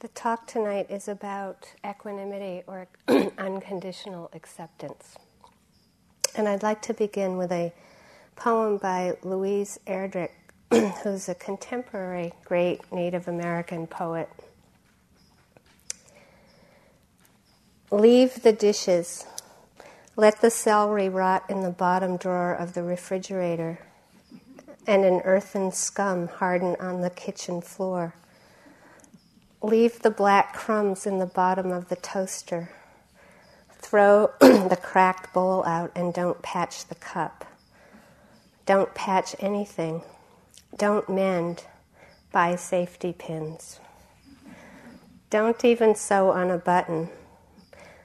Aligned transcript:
The 0.00 0.06
talk 0.06 0.46
tonight 0.46 0.86
is 0.90 1.08
about 1.08 1.74
equanimity 1.84 2.62
or 2.68 2.86
unconditional 3.36 4.30
acceptance. 4.32 5.16
And 6.36 6.46
I'd 6.46 6.62
like 6.62 6.80
to 6.82 6.94
begin 6.94 7.36
with 7.36 7.50
a 7.50 7.72
poem 8.36 8.76
by 8.76 9.16
Louise 9.24 9.80
Erdrich, 9.88 10.30
who's 11.02 11.28
a 11.28 11.34
contemporary 11.34 12.32
great 12.44 12.92
Native 12.92 13.26
American 13.26 13.88
poet. 13.88 14.28
Leave 17.90 18.44
the 18.44 18.52
dishes. 18.52 19.26
Let 20.14 20.40
the 20.40 20.50
celery 20.50 21.08
rot 21.08 21.42
in 21.48 21.62
the 21.64 21.70
bottom 21.70 22.18
drawer 22.18 22.54
of 22.54 22.74
the 22.74 22.84
refrigerator, 22.84 23.80
and 24.86 25.04
an 25.04 25.22
earthen 25.24 25.72
scum 25.72 26.28
harden 26.28 26.76
on 26.78 27.00
the 27.00 27.10
kitchen 27.10 27.60
floor. 27.60 28.14
Leave 29.60 30.02
the 30.02 30.10
black 30.10 30.54
crumbs 30.54 31.04
in 31.04 31.18
the 31.18 31.26
bottom 31.26 31.72
of 31.72 31.88
the 31.88 31.96
toaster. 31.96 32.70
Throw 33.72 34.30
the 34.40 34.78
cracked 34.80 35.32
bowl 35.32 35.64
out 35.64 35.90
and 35.96 36.14
don't 36.14 36.40
patch 36.42 36.86
the 36.86 36.94
cup. 36.94 37.44
Don't 38.66 38.94
patch 38.94 39.34
anything. 39.40 40.02
Don't 40.76 41.08
mend. 41.08 41.64
Buy 42.30 42.54
safety 42.54 43.12
pins. 43.12 43.80
Don't 45.30 45.64
even 45.64 45.94
sew 45.96 46.30
on 46.30 46.50
a 46.50 46.58
button. 46.58 47.08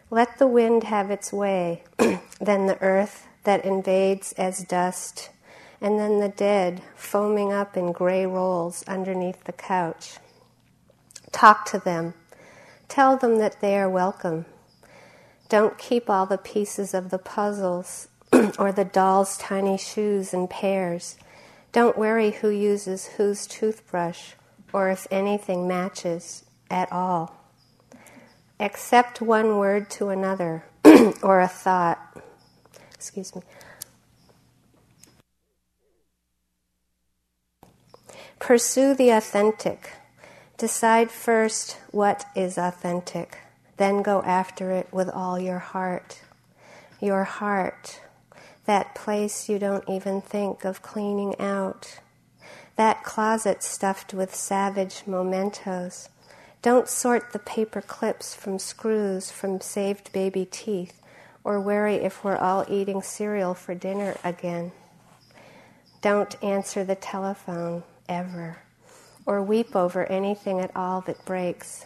Let 0.09 0.39
the 0.39 0.47
wind 0.47 0.85
have 0.85 1.11
its 1.11 1.31
way, 1.31 1.83
then 2.41 2.65
the 2.65 2.81
earth 2.81 3.27
that 3.43 3.63
invades 3.63 4.31
as 4.33 4.63
dust, 4.63 5.29
and 5.79 5.99
then 5.99 6.19
the 6.19 6.29
dead 6.29 6.81
foaming 6.95 7.53
up 7.53 7.77
in 7.77 7.91
gray 7.91 8.25
rolls 8.25 8.83
underneath 8.87 9.43
the 9.43 9.53
couch. 9.53 10.17
Talk 11.33 11.65
to 11.71 11.79
them. 11.79 12.13
Tell 12.87 13.17
them 13.17 13.39
that 13.39 13.59
they 13.59 13.77
are 13.77 13.89
welcome. 13.89 14.45
Don't 15.49 15.77
keep 15.77 16.09
all 16.09 16.25
the 16.25 16.37
pieces 16.37 16.93
of 16.93 17.09
the 17.09 17.17
puzzles 17.17 18.07
or 18.57 18.71
the 18.71 18.85
doll's 18.85 19.37
tiny 19.37 19.77
shoes 19.77 20.33
in 20.33 20.47
pairs. 20.47 21.17
Don't 21.73 21.97
worry 21.97 22.31
who 22.31 22.49
uses 22.49 23.07
whose 23.17 23.47
toothbrush 23.47 24.33
or 24.71 24.89
if 24.89 25.07
anything 25.11 25.67
matches 25.67 26.45
at 26.69 26.91
all. 26.91 27.35
Accept 28.59 29.19
one 29.19 29.57
word 29.57 29.89
to 29.91 30.09
another 30.09 30.63
or 31.23 31.41
a 31.41 31.47
thought. 31.47 31.99
Excuse 32.93 33.35
me. 33.35 33.41
Pursue 38.39 38.93
the 38.93 39.09
authentic. 39.09 39.93
Decide 40.63 41.11
first 41.11 41.77
what 41.91 42.23
is 42.37 42.57
authentic, 42.57 43.39
then 43.75 44.01
go 44.01 44.21
after 44.21 44.71
it 44.71 44.87
with 44.93 45.09
all 45.09 45.37
your 45.37 45.59
heart. 45.59 46.21
Your 47.01 47.25
heart, 47.25 47.99
that 48.63 48.95
place 48.95 49.49
you 49.49 49.59
don't 49.59 49.83
even 49.89 50.21
think 50.21 50.63
of 50.63 50.81
cleaning 50.81 51.37
out, 51.37 51.99
that 52.77 53.03
closet 53.03 53.61
stuffed 53.61 54.13
with 54.13 54.33
savage 54.33 55.03
mementos. 55.05 56.07
Don't 56.61 56.87
sort 56.87 57.33
the 57.33 57.39
paper 57.39 57.81
clips 57.81 58.33
from 58.33 58.57
screws 58.57 59.31
from 59.31 59.59
saved 59.59 60.13
baby 60.13 60.47
teeth, 60.49 61.01
or 61.43 61.59
worry 61.59 61.95
if 61.95 62.23
we're 62.23 62.37
all 62.37 62.63
eating 62.69 63.01
cereal 63.01 63.53
for 63.53 63.75
dinner 63.75 64.15
again. 64.23 64.71
Don't 66.01 66.41
answer 66.41 66.85
the 66.85 66.95
telephone 66.95 67.83
ever 68.07 68.59
or 69.25 69.41
weep 69.41 69.75
over 69.75 70.05
anything 70.05 70.59
at 70.59 70.75
all 70.75 71.01
that 71.01 71.23
breaks. 71.25 71.85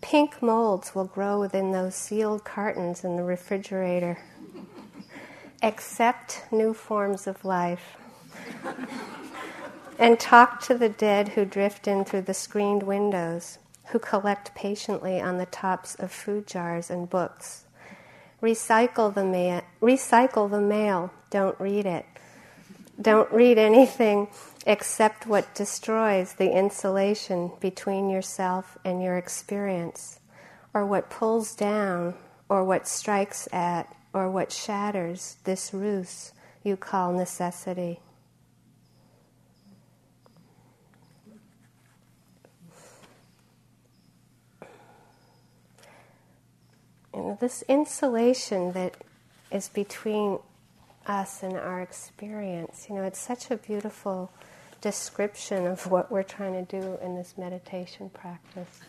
Pink 0.00 0.40
molds 0.40 0.94
will 0.94 1.04
grow 1.04 1.38
within 1.40 1.72
those 1.72 1.94
sealed 1.94 2.44
cartons 2.44 3.04
in 3.04 3.16
the 3.16 3.22
refrigerator. 3.22 4.18
Accept 5.62 6.44
new 6.50 6.72
forms 6.72 7.26
of 7.26 7.44
life. 7.44 7.96
and 9.98 10.18
talk 10.18 10.60
to 10.62 10.74
the 10.74 10.88
dead 10.88 11.30
who 11.30 11.44
drift 11.44 11.86
in 11.86 12.04
through 12.04 12.22
the 12.22 12.32
screened 12.32 12.82
windows, 12.82 13.58
who 13.86 13.98
collect 13.98 14.54
patiently 14.54 15.20
on 15.20 15.36
the 15.36 15.46
tops 15.46 15.94
of 15.96 16.10
food 16.10 16.46
jars 16.46 16.88
and 16.88 17.10
books. 17.10 17.64
Recycle 18.42 19.12
the, 19.12 19.24
ma- 19.24 19.60
recycle 19.86 20.50
the 20.50 20.60
mail, 20.60 21.12
don't 21.28 21.58
read 21.60 21.84
it. 21.84 22.06
Don't 23.00 23.30
read 23.30 23.58
anything 23.58 24.28
except 24.66 25.26
what 25.26 25.54
destroys 25.54 26.34
the 26.34 26.56
insulation 26.56 27.50
between 27.60 28.10
yourself 28.10 28.76
and 28.84 29.02
your 29.02 29.16
experience, 29.16 30.20
or 30.74 30.84
what 30.84 31.10
pulls 31.10 31.54
down, 31.54 32.14
or 32.48 32.64
what 32.64 32.86
strikes 32.86 33.48
at, 33.52 33.94
or 34.12 34.30
what 34.30 34.52
shatters 34.52 35.36
this 35.44 35.72
ruse 35.72 36.32
you 36.62 36.76
call 36.76 37.12
necessity. 37.12 38.00
You 47.14 47.20
know, 47.20 47.38
this 47.40 47.62
insulation 47.68 48.72
that 48.72 48.96
is 49.50 49.68
between 49.68 50.38
us 51.06 51.42
and 51.42 51.54
our 51.54 51.80
experience. 51.80 52.86
You 52.88 52.96
know, 52.96 53.02
it's 53.02 53.18
such 53.18 53.50
a 53.50 53.56
beautiful 53.56 54.30
description 54.80 55.66
of 55.66 55.90
what 55.90 56.10
we're 56.10 56.22
trying 56.22 56.64
to 56.64 56.80
do 56.80 56.98
in 57.02 57.16
this 57.16 57.34
meditation 57.36 58.10
practice. 58.10 58.80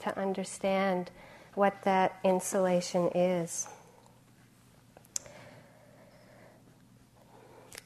To 0.00 0.18
understand 0.18 1.10
what 1.54 1.82
that 1.84 2.18
insulation 2.24 3.10
is. 3.14 3.68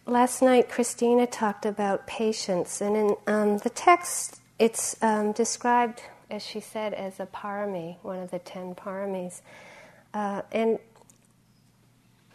Last 0.07 0.41
night, 0.41 0.71
Christina 0.71 1.27
talked 1.27 1.67
about 1.67 2.07
patience, 2.07 2.81
and 2.81 2.97
in 2.97 3.17
um, 3.27 3.59
the 3.59 3.69
text, 3.69 4.41
it's 4.59 4.97
um, 5.03 5.33
described, 5.33 6.01
as 6.31 6.43
she 6.43 6.61
said, 6.61 6.95
as 6.95 7.21
a 7.21 7.27
parami, 7.27 7.97
one 8.01 8.19
of 8.19 8.31
the 8.31 8.39
ten 8.39 8.75
paramis. 8.75 9.43
Uh, 10.15 10.41
and 10.51 10.79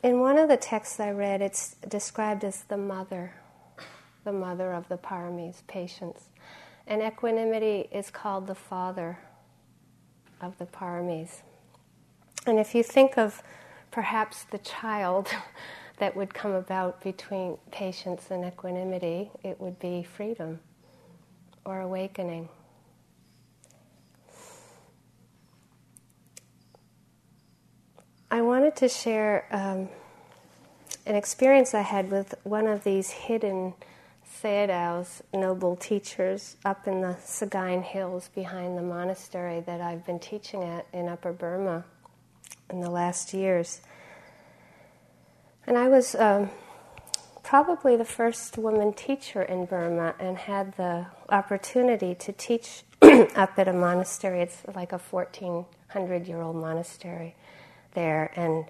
in 0.04 0.20
one 0.20 0.38
of 0.38 0.50
the 0.50 0.58
texts 0.58 1.00
I 1.00 1.12
read, 1.12 1.42
it's 1.42 1.76
described 1.88 2.44
as 2.44 2.64
the 2.64 2.78
mother, 2.78 3.34
the 4.26 4.34
mother 4.34 4.74
of 4.74 4.90
the 4.90 4.98
paramis, 4.98 5.66
patience. 5.68 6.26
And 6.86 7.02
equanimity 7.02 7.88
is 7.92 8.12
called 8.12 8.48
the 8.48 8.56
father 8.56 9.18
of 10.42 10.58
the 10.58 10.66
paramis. 10.66 11.42
And 12.46 12.60
if 12.60 12.76
you 12.76 12.84
think 12.84 13.18
of 13.18 13.42
perhaps 13.92 14.44
the 14.44 14.58
child 14.58 15.30
that 16.00 16.16
would 16.18 16.34
come 16.34 16.52
about 16.52 17.02
between 17.02 17.58
patience 17.72 18.30
and 18.30 18.44
equanimity, 18.44 19.32
it 19.44 19.62
would 19.62 19.80
be 19.80 20.04
freedom 20.04 20.60
or 21.66 21.80
awakening. 21.80 22.50
I 28.34 28.42
wanted 28.42 28.76
to 28.78 28.90
share 28.90 29.46
um, 29.52 29.90
an 31.06 31.16
experience 31.16 31.76
I 31.76 31.82
had 31.82 32.10
with 32.10 32.34
one 32.42 32.66
of 32.66 32.84
these 32.84 33.12
hidden 33.12 33.76
Sayadaw's 34.28 35.22
noble 35.32 35.76
teachers 35.76 36.58
up 36.66 36.88
in 36.88 37.02
the 37.02 37.16
Sagaing 37.24 37.84
Hills 37.84 38.32
behind 38.34 38.76
the 38.76 38.82
monastery 38.82 39.60
that 39.68 39.82
I've 39.82 40.04
been 40.04 40.18
teaching 40.18 40.64
at 40.64 40.88
in 40.92 41.10
Upper 41.10 41.32
Burma 41.32 41.86
in 42.72 42.82
the 42.82 42.90
last 42.90 43.36
years. 43.36 43.82
And 45.68 45.78
I 45.78 45.88
was 45.88 46.16
um, 46.16 46.50
probably 47.44 47.96
the 47.96 48.04
first 48.04 48.58
woman 48.58 48.94
teacher 48.94 49.44
in 49.44 49.66
Burma 49.66 50.16
and 50.20 50.40
had 50.40 50.76
the 50.76 51.06
opportunity 51.30 52.16
to 52.16 52.32
teach 52.32 52.82
up 53.04 53.60
at 53.60 53.68
a 53.68 53.74
monastery. 53.74 54.42
It's 54.42 54.64
like 54.74 54.92
a 54.92 54.98
1400 54.98 56.28
year 56.28 56.42
old 56.42 56.56
monastery 56.56 57.36
there. 57.94 58.32
And 58.36 58.66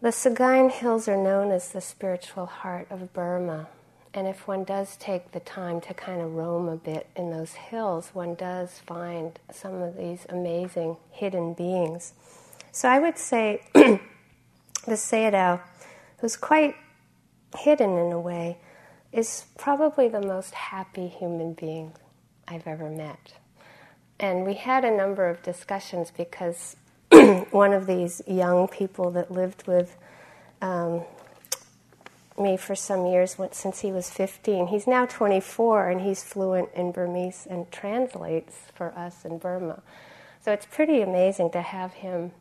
the 0.00 0.10
Sagaing 0.10 0.70
Hills 0.70 1.08
are 1.08 1.16
known 1.16 1.50
as 1.50 1.72
the 1.72 1.80
spiritual 1.80 2.46
heart 2.46 2.86
of 2.90 3.12
Burma. 3.12 3.68
And 4.12 4.28
if 4.28 4.46
one 4.46 4.62
does 4.62 4.96
take 4.96 5.32
the 5.32 5.40
time 5.40 5.80
to 5.82 5.94
kind 5.94 6.20
of 6.20 6.34
roam 6.34 6.68
a 6.68 6.76
bit 6.76 7.08
in 7.16 7.30
those 7.30 7.54
hills, 7.54 8.10
one 8.12 8.34
does 8.34 8.78
find 8.86 9.38
some 9.50 9.82
of 9.82 9.96
these 9.96 10.24
amazing 10.28 10.98
hidden 11.10 11.54
beings. 11.54 12.12
So 12.70 12.88
I 12.88 13.00
would 13.00 13.18
say 13.18 13.62
the 13.74 14.00
Sayadaw, 14.86 15.60
who's 16.18 16.36
quite 16.36 16.76
hidden 17.56 17.96
in 17.96 18.12
a 18.12 18.20
way, 18.20 18.58
is 19.10 19.46
probably 19.58 20.08
the 20.08 20.20
most 20.20 20.54
happy 20.54 21.08
human 21.08 21.54
being 21.54 21.92
I've 22.46 22.66
ever 22.66 22.90
met. 22.90 23.34
And 24.20 24.44
we 24.44 24.54
had 24.54 24.84
a 24.84 24.96
number 24.96 25.28
of 25.28 25.42
discussions 25.42 26.12
because 26.16 26.76
one 27.50 27.72
of 27.72 27.86
these 27.86 28.22
young 28.26 28.68
people 28.68 29.10
that 29.12 29.30
lived 29.30 29.66
with 29.66 29.96
um, 30.60 31.02
me 32.38 32.56
for 32.56 32.74
some 32.74 33.06
years 33.06 33.36
since 33.52 33.80
he 33.80 33.92
was 33.92 34.10
15. 34.10 34.68
He's 34.68 34.86
now 34.86 35.06
24 35.06 35.90
and 35.90 36.00
he's 36.00 36.24
fluent 36.24 36.70
in 36.74 36.92
Burmese 36.92 37.46
and 37.48 37.70
translates 37.70 38.56
for 38.74 38.92
us 38.98 39.24
in 39.24 39.38
Burma. 39.38 39.82
So 40.44 40.52
it's 40.52 40.66
pretty 40.66 41.00
amazing 41.00 41.50
to 41.52 41.62
have 41.62 41.94
him 41.94 42.32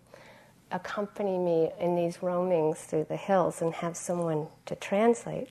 accompany 0.71 1.37
me 1.37 1.69
in 1.79 1.95
these 1.95 2.17
roamings 2.17 2.79
through 2.79 3.05
the 3.05 3.15
hills 3.15 3.61
and 3.61 3.73
have 3.75 3.95
someone 3.95 4.47
to 4.65 4.75
translate. 4.75 5.49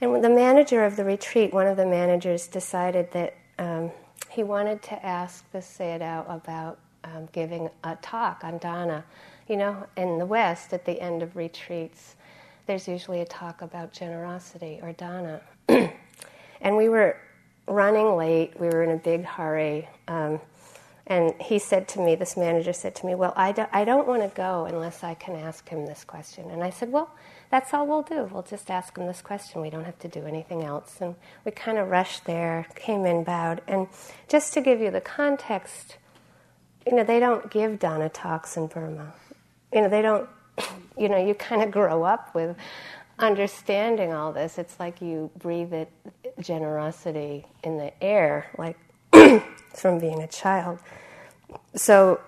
And 0.00 0.24
the 0.24 0.30
manager 0.30 0.84
of 0.84 0.96
the 0.96 1.04
retreat, 1.04 1.52
one 1.52 1.66
of 1.66 1.76
the 1.76 1.84
managers, 1.84 2.46
decided 2.46 3.10
that 3.12 3.36
um, 3.58 3.90
he 4.30 4.44
wanted 4.44 4.82
to 4.84 5.04
ask 5.04 5.50
the 5.50 5.58
Sayadaw 5.58 6.32
about 6.32 6.78
um, 7.04 7.28
giving 7.32 7.70
a 7.84 7.96
talk 7.96 8.44
on 8.44 8.58
dana. 8.58 9.04
You 9.48 9.56
know, 9.56 9.86
in 9.96 10.18
the 10.18 10.26
West, 10.26 10.72
at 10.72 10.84
the 10.84 11.00
end 11.00 11.22
of 11.22 11.36
retreats, 11.36 12.16
there's 12.66 12.86
usually 12.86 13.20
a 13.20 13.24
talk 13.24 13.62
about 13.62 13.92
generosity 13.92 14.78
or 14.82 14.92
dana. 14.92 15.40
and 15.68 16.76
we 16.76 16.88
were 16.88 17.16
running 17.66 18.16
late, 18.16 18.58
we 18.58 18.68
were 18.68 18.82
in 18.82 18.90
a 18.90 18.96
big 18.96 19.24
hurry. 19.24 19.88
Um, 20.08 20.40
and 21.06 21.34
he 21.40 21.58
said 21.58 21.88
to 21.88 22.00
me, 22.00 22.14
this 22.14 22.36
manager 22.36 22.72
said 22.72 22.94
to 22.96 23.06
me, 23.06 23.16
Well, 23.16 23.32
I, 23.36 23.50
do, 23.50 23.66
I 23.72 23.84
don't 23.84 24.06
want 24.06 24.22
to 24.22 24.28
go 24.28 24.66
unless 24.66 25.02
I 25.02 25.14
can 25.14 25.34
ask 25.34 25.68
him 25.68 25.86
this 25.86 26.04
question. 26.04 26.50
And 26.50 26.62
I 26.62 26.70
said, 26.70 26.92
Well, 26.92 27.10
that's 27.50 27.74
all 27.74 27.86
we'll 27.86 28.02
do. 28.02 28.30
We'll 28.32 28.44
just 28.44 28.70
ask 28.70 28.96
him 28.96 29.06
this 29.06 29.20
question. 29.20 29.60
We 29.60 29.70
don't 29.70 29.84
have 29.84 29.98
to 30.00 30.08
do 30.08 30.24
anything 30.24 30.62
else. 30.62 30.98
And 31.00 31.16
we 31.44 31.50
kind 31.50 31.78
of 31.78 31.88
rushed 31.88 32.26
there, 32.26 32.66
came 32.76 33.04
in, 33.06 33.24
bowed. 33.24 33.60
And 33.66 33.88
just 34.28 34.52
to 34.54 34.60
give 34.60 34.80
you 34.80 34.92
the 34.92 35.00
context, 35.00 35.96
you 36.86 36.96
know, 36.96 37.04
they 37.04 37.20
don't 37.20 37.50
give 37.50 37.78
dana 37.78 38.08
talks 38.08 38.56
in 38.56 38.66
Burma. 38.66 39.12
You 39.72 39.82
know, 39.82 39.88
they 39.88 40.02
don't, 40.02 40.28
you 40.98 41.08
know, 41.08 41.18
you 41.24 41.34
kind 41.34 41.62
of 41.62 41.70
grow 41.70 42.04
up 42.04 42.34
with 42.34 42.56
understanding 43.18 44.12
all 44.12 44.32
this. 44.32 44.58
It's 44.58 44.78
like 44.80 45.00
you 45.00 45.30
breathe 45.38 45.72
it, 45.72 45.90
generosity 46.40 47.46
in 47.62 47.78
the 47.78 47.92
air, 48.02 48.50
like 48.58 48.78
from 49.74 49.98
being 49.98 50.22
a 50.22 50.28
child. 50.28 50.78
So 51.74 52.20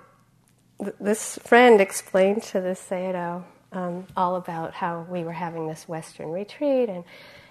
th- 0.82 0.94
this 1.00 1.38
friend 1.44 1.80
explained 1.80 2.42
to 2.44 2.60
the 2.60 2.70
Sayadaw 2.70 3.42
um, 3.72 4.06
all 4.16 4.36
about 4.36 4.74
how 4.74 5.06
we 5.08 5.24
were 5.24 5.32
having 5.32 5.66
this 5.66 5.88
Western 5.88 6.30
retreat 6.30 6.88
and 6.88 7.04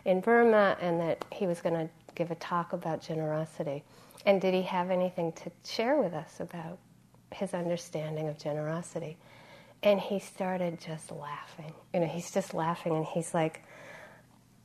in 0.06 0.19
Burma, 0.19 0.77
and 0.81 1.00
that 1.00 1.25
he 1.31 1.45
was 1.45 1.62
going 1.62 1.75
to 1.75 1.89
give 2.15 2.31
a 2.31 2.36
talk 2.36 2.74
about 2.74 3.01
generosity. 3.01 3.83
And 4.25 4.42
did 4.42 4.53
he 4.53 4.63
have 4.63 4.89
anything 4.89 5.31
to 5.33 5.51
share 5.63 5.98
with 5.98 6.13
us 6.13 6.39
about 6.39 6.80
his 7.33 7.53
understanding 7.53 8.27
of 8.27 8.37
generosity? 8.37 9.17
And 9.83 9.99
he 9.99 10.19
started 10.19 10.79
just 10.79 11.11
laughing. 11.11 11.73
You 11.93 12.01
know, 12.01 12.07
he's 12.07 12.31
just 12.31 12.53
laughing, 12.53 12.95
and 12.95 13.05
he's 13.05 13.33
like, 13.33 13.61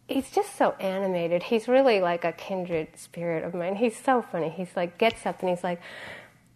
he's 0.08 0.30
just 0.30 0.56
so 0.56 0.72
animated. 0.80 1.44
He's 1.44 1.68
really 1.68 2.00
like 2.00 2.24
a 2.24 2.32
kindred 2.32 2.88
spirit 2.98 3.44
of 3.44 3.54
mine. 3.54 3.76
He's 3.76 3.96
so 3.96 4.22
funny. 4.22 4.48
He's 4.48 4.74
like 4.76 4.98
gets 4.98 5.26
up 5.26 5.40
and 5.40 5.50
he's 5.50 5.64
like, 5.64 5.80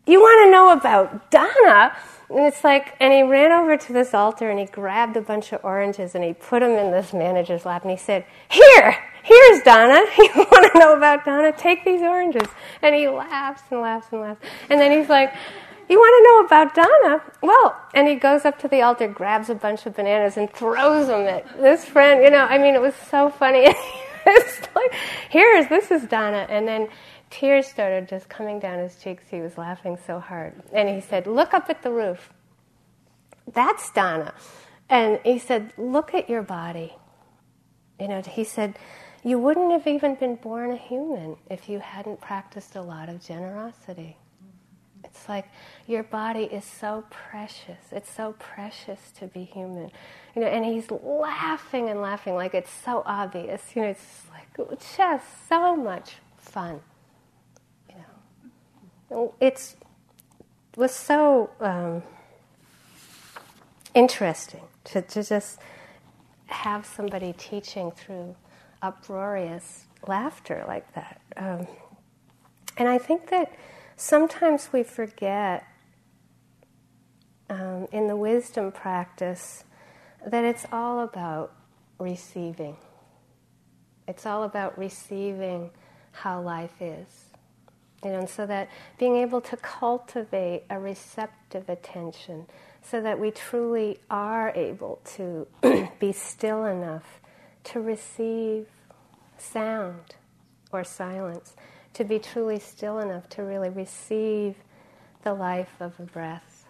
"You 0.06 0.20
want 0.20 0.46
to 0.46 0.50
know 0.50 0.72
about 0.72 1.30
dana? 1.30 1.96
And 2.28 2.46
it's 2.46 2.62
like, 2.62 2.94
and 3.00 3.12
he 3.12 3.22
ran 3.22 3.50
over 3.50 3.76
to 3.76 3.92
this 3.92 4.14
altar 4.14 4.50
and 4.50 4.58
he 4.58 4.66
grabbed 4.66 5.16
a 5.16 5.20
bunch 5.20 5.52
of 5.52 5.64
oranges 5.64 6.14
and 6.14 6.22
he 6.22 6.32
put 6.32 6.60
them 6.60 6.72
in 6.72 6.92
this 6.92 7.12
manager's 7.12 7.64
lap 7.64 7.82
and 7.82 7.90
he 7.90 7.96
said, 7.96 8.24
"Here, 8.48 8.96
here's 9.22 9.62
dana. 9.62 10.04
You 10.18 10.30
want 10.36 10.72
to 10.72 10.78
know 10.78 10.96
about 10.96 11.24
dana? 11.24 11.52
Take 11.52 11.84
these 11.84 12.02
oranges." 12.02 12.48
And 12.82 12.94
he 12.94 13.08
laughs 13.08 13.62
and 13.70 13.80
laughs 13.80 14.06
and 14.12 14.20
laughs. 14.20 14.40
And 14.68 14.80
then 14.80 14.98
he's 14.98 15.08
like. 15.08 15.32
You 15.90 15.98
want 15.98 16.14
to 16.18 16.28
know 16.28 16.46
about 16.46 16.74
dana? 16.76 17.22
Well, 17.42 17.76
and 17.94 18.06
he 18.06 18.14
goes 18.14 18.44
up 18.44 18.60
to 18.60 18.68
the 18.68 18.80
altar, 18.80 19.08
grabs 19.08 19.50
a 19.50 19.56
bunch 19.56 19.86
of 19.86 19.96
bananas, 19.96 20.36
and 20.36 20.48
throws 20.48 21.08
them 21.08 21.26
at 21.26 21.60
this 21.60 21.84
friend. 21.84 22.22
You 22.22 22.30
know, 22.30 22.44
I 22.44 22.58
mean, 22.58 22.76
it 22.76 22.80
was 22.80 22.94
so 22.94 23.28
funny. 23.28 23.66
it's 24.26 24.60
like, 24.76 24.94
here's 25.30 25.66
this 25.66 25.90
is 25.90 26.04
dana, 26.04 26.46
and 26.48 26.68
then 26.68 26.86
tears 27.28 27.66
started 27.66 28.08
just 28.08 28.28
coming 28.28 28.60
down 28.60 28.78
his 28.78 29.02
cheeks. 29.02 29.24
He 29.28 29.40
was 29.40 29.58
laughing 29.58 29.98
so 30.06 30.20
hard, 30.20 30.62
and 30.72 30.88
he 30.88 31.00
said, 31.00 31.26
"Look 31.26 31.54
up 31.54 31.68
at 31.68 31.82
the 31.82 31.90
roof. 31.90 32.32
That's 33.52 33.90
dana." 33.90 34.32
And 34.88 35.18
he 35.24 35.40
said, 35.40 35.72
"Look 35.76 36.14
at 36.14 36.30
your 36.30 36.42
body." 36.42 36.94
You 37.98 38.06
know, 38.06 38.22
he 38.22 38.44
said, 38.44 38.78
"You 39.24 39.40
wouldn't 39.40 39.72
have 39.72 39.88
even 39.88 40.14
been 40.14 40.36
born 40.36 40.70
a 40.70 40.76
human 40.76 41.36
if 41.50 41.68
you 41.68 41.80
hadn't 41.80 42.20
practiced 42.20 42.76
a 42.76 42.80
lot 42.80 43.08
of 43.08 43.20
generosity." 43.20 44.16
It's 45.04 45.28
like 45.28 45.46
your 45.86 46.02
body 46.02 46.44
is 46.44 46.64
so 46.64 47.04
precious. 47.10 47.78
It's 47.90 48.10
so 48.10 48.34
precious 48.38 49.10
to 49.18 49.26
be 49.26 49.44
human. 49.44 49.90
You 50.34 50.42
know, 50.42 50.48
and 50.48 50.64
he's 50.64 50.90
laughing 50.90 51.88
and 51.88 52.00
laughing 52.00 52.34
like 52.34 52.54
it's 52.54 52.70
so 52.70 53.02
obvious. 53.06 53.62
You 53.74 53.82
know, 53.82 53.88
it's 53.88 54.22
like 54.30 54.68
just 54.96 55.24
so 55.48 55.76
much 55.76 56.16
fun. 56.38 56.80
You 57.88 57.96
know, 59.10 59.34
it's 59.40 59.76
it 60.72 60.76
was 60.76 60.94
so 60.94 61.50
um, 61.60 62.02
interesting 63.94 64.62
to, 64.84 65.02
to 65.02 65.22
just 65.22 65.58
have 66.46 66.86
somebody 66.86 67.34
teaching 67.36 67.90
through 67.90 68.36
uproarious 68.82 69.86
laughter 70.06 70.64
like 70.66 70.92
that. 70.94 71.20
Um, 71.36 71.66
and 72.76 72.88
I 72.88 72.98
think 72.98 73.30
that 73.30 73.52
sometimes 74.00 74.70
we 74.72 74.82
forget 74.82 75.66
um, 77.50 77.86
in 77.92 78.06
the 78.06 78.16
wisdom 78.16 78.72
practice 78.72 79.64
that 80.26 80.44
it's 80.44 80.64
all 80.72 81.00
about 81.00 81.52
receiving. 81.98 82.76
It's 84.08 84.24
all 84.24 84.44
about 84.44 84.78
receiving 84.78 85.70
how 86.12 86.40
life 86.40 86.80
is. 86.80 87.26
You 88.02 88.12
know, 88.12 88.20
and 88.20 88.28
so 88.28 88.46
that 88.46 88.70
being 88.98 89.16
able 89.16 89.42
to 89.42 89.56
cultivate 89.58 90.62
a 90.70 90.80
receptive 90.80 91.68
attention 91.68 92.46
so 92.82 93.02
that 93.02 93.20
we 93.20 93.30
truly 93.30 93.98
are 94.10 94.50
able 94.54 95.00
to 95.16 95.46
be 96.00 96.12
still 96.12 96.64
enough 96.64 97.20
to 97.64 97.80
receive 97.80 98.66
sound 99.36 100.14
or 100.72 100.84
silence 100.84 101.54
to 101.94 102.04
be 102.04 102.18
truly 102.18 102.58
still 102.58 102.98
enough 102.98 103.28
to 103.30 103.42
really 103.42 103.68
receive 103.68 104.56
the 105.22 105.34
life 105.34 105.74
of 105.80 105.98
a 105.98 106.04
breath. 106.04 106.64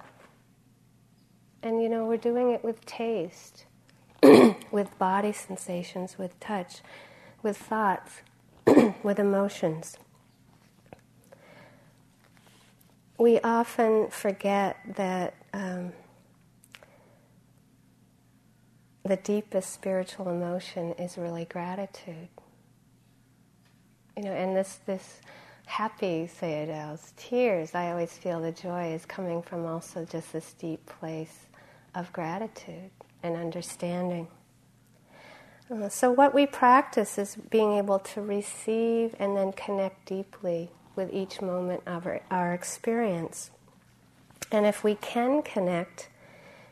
And 1.63 1.83
you 1.83 1.89
know, 1.89 2.07
we're 2.07 2.17
doing 2.17 2.51
it 2.51 2.65
with 2.65 2.85
taste, 2.87 3.67
with 4.23 4.99
body 4.99 5.33
sensations, 5.33 6.17
with 6.19 6.39
touch, 6.41 6.81
with 7.43 7.57
thoughts, 7.57 8.23
with 9.03 9.19
emotions. 9.19 9.99
We 13.19 13.39
often 13.41 14.09
forget 14.09 14.79
that 14.97 15.35
um, 15.53 15.93
the 19.05 19.17
deepest 19.17 19.73
spiritual 19.75 20.31
emotion 20.31 20.93
is 20.93 21.19
really 21.19 21.45
gratitude. 21.45 22.29
You 24.21 24.27
know, 24.27 24.33
and 24.33 24.55
this 24.55 24.81
this 24.85 25.23
happy 25.65 26.29
sayadaw's 26.39 27.15
tears, 27.17 27.75
I 27.75 27.91
always 27.91 28.13
feel 28.13 28.39
the 28.39 28.53
joy 28.53 28.93
is 28.93 29.07
coming 29.07 29.41
from 29.41 29.65
also 29.65 30.05
just 30.05 30.35
this 30.35 30.53
deep 30.53 30.85
place 30.85 31.47
of 31.95 32.13
gratitude 32.13 32.91
and 33.23 33.35
understanding. 33.35 34.29
Uh, 35.71 35.89
so, 35.89 36.11
what 36.11 36.35
we 36.35 36.45
practice 36.45 37.17
is 37.17 37.37
being 37.49 37.79
able 37.79 37.99
to 37.99 38.21
receive 38.21 39.17
and 39.19 39.39
then 39.39 39.53
connect 39.53 40.05
deeply 40.05 40.69
with 40.95 41.11
each 41.15 41.41
moment 41.41 41.83
of 41.87 42.07
our, 42.07 42.21
our 42.31 42.53
experience. 42.53 43.51
And 44.53 44.67
if 44.67 44.85
we 44.85 44.97
can 44.97 45.41
connect, 45.41 46.11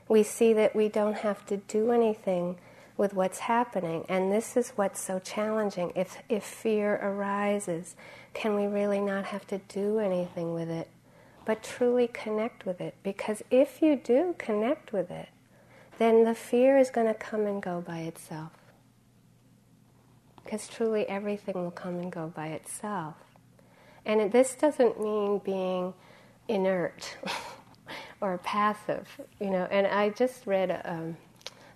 we 0.07 0.23
see 0.23 0.52
that 0.52 0.76
we 0.76 0.90
don't 0.90 1.17
have 1.17 1.47
to 1.47 1.57
do 1.57 1.93
anything 1.93 2.59
with 2.99 3.14
what's 3.14 3.38
happening. 3.38 4.05
And 4.09 4.31
this 4.31 4.57
is 4.57 4.71
what's 4.71 5.00
so 5.00 5.21
challenging. 5.21 5.93
If, 5.95 6.19
if 6.28 6.45
fear 6.45 6.97
arises, 6.97 7.95
can 8.35 8.55
we 8.55 8.67
really 8.67 9.00
not 9.00 9.26
have 9.26 9.47
to 9.47 9.59
do 9.69 10.00
anything 10.00 10.52
with 10.52 10.69
it, 10.69 10.88
but 11.47 11.62
truly 11.62 12.09
connect 12.09 12.67
with 12.67 12.81
it? 12.81 12.97
Because 13.02 13.43
if 13.50 13.81
you 13.81 13.97
do 13.97 14.35
connect 14.37 14.93
with 14.93 15.11
it, 15.11 15.28
then 15.99 16.25
the 16.25 16.35
fear 16.35 16.76
is 16.76 16.90
going 16.90 17.07
to 17.07 17.14
come 17.14 17.47
and 17.47 17.62
go 17.62 17.81
by 17.81 18.00
itself. 18.00 18.52
Because 20.45 20.67
truly 20.67 21.09
everything 21.09 21.55
will 21.55 21.71
come 21.71 21.99
and 21.99 22.11
go 22.11 22.33
by 22.35 22.49
itself. 22.49 23.14
And 24.05 24.21
it, 24.21 24.33
this 24.33 24.55
doesn't 24.55 25.00
mean 25.00 25.38
being 25.38 25.95
inert 26.49 27.17
or 28.21 28.38
passive, 28.38 29.07
you 29.38 29.50
know. 29.50 29.69
And 29.71 29.87
I 29.87 30.11
just 30.11 30.47
read, 30.47 30.81
um, 30.85 31.17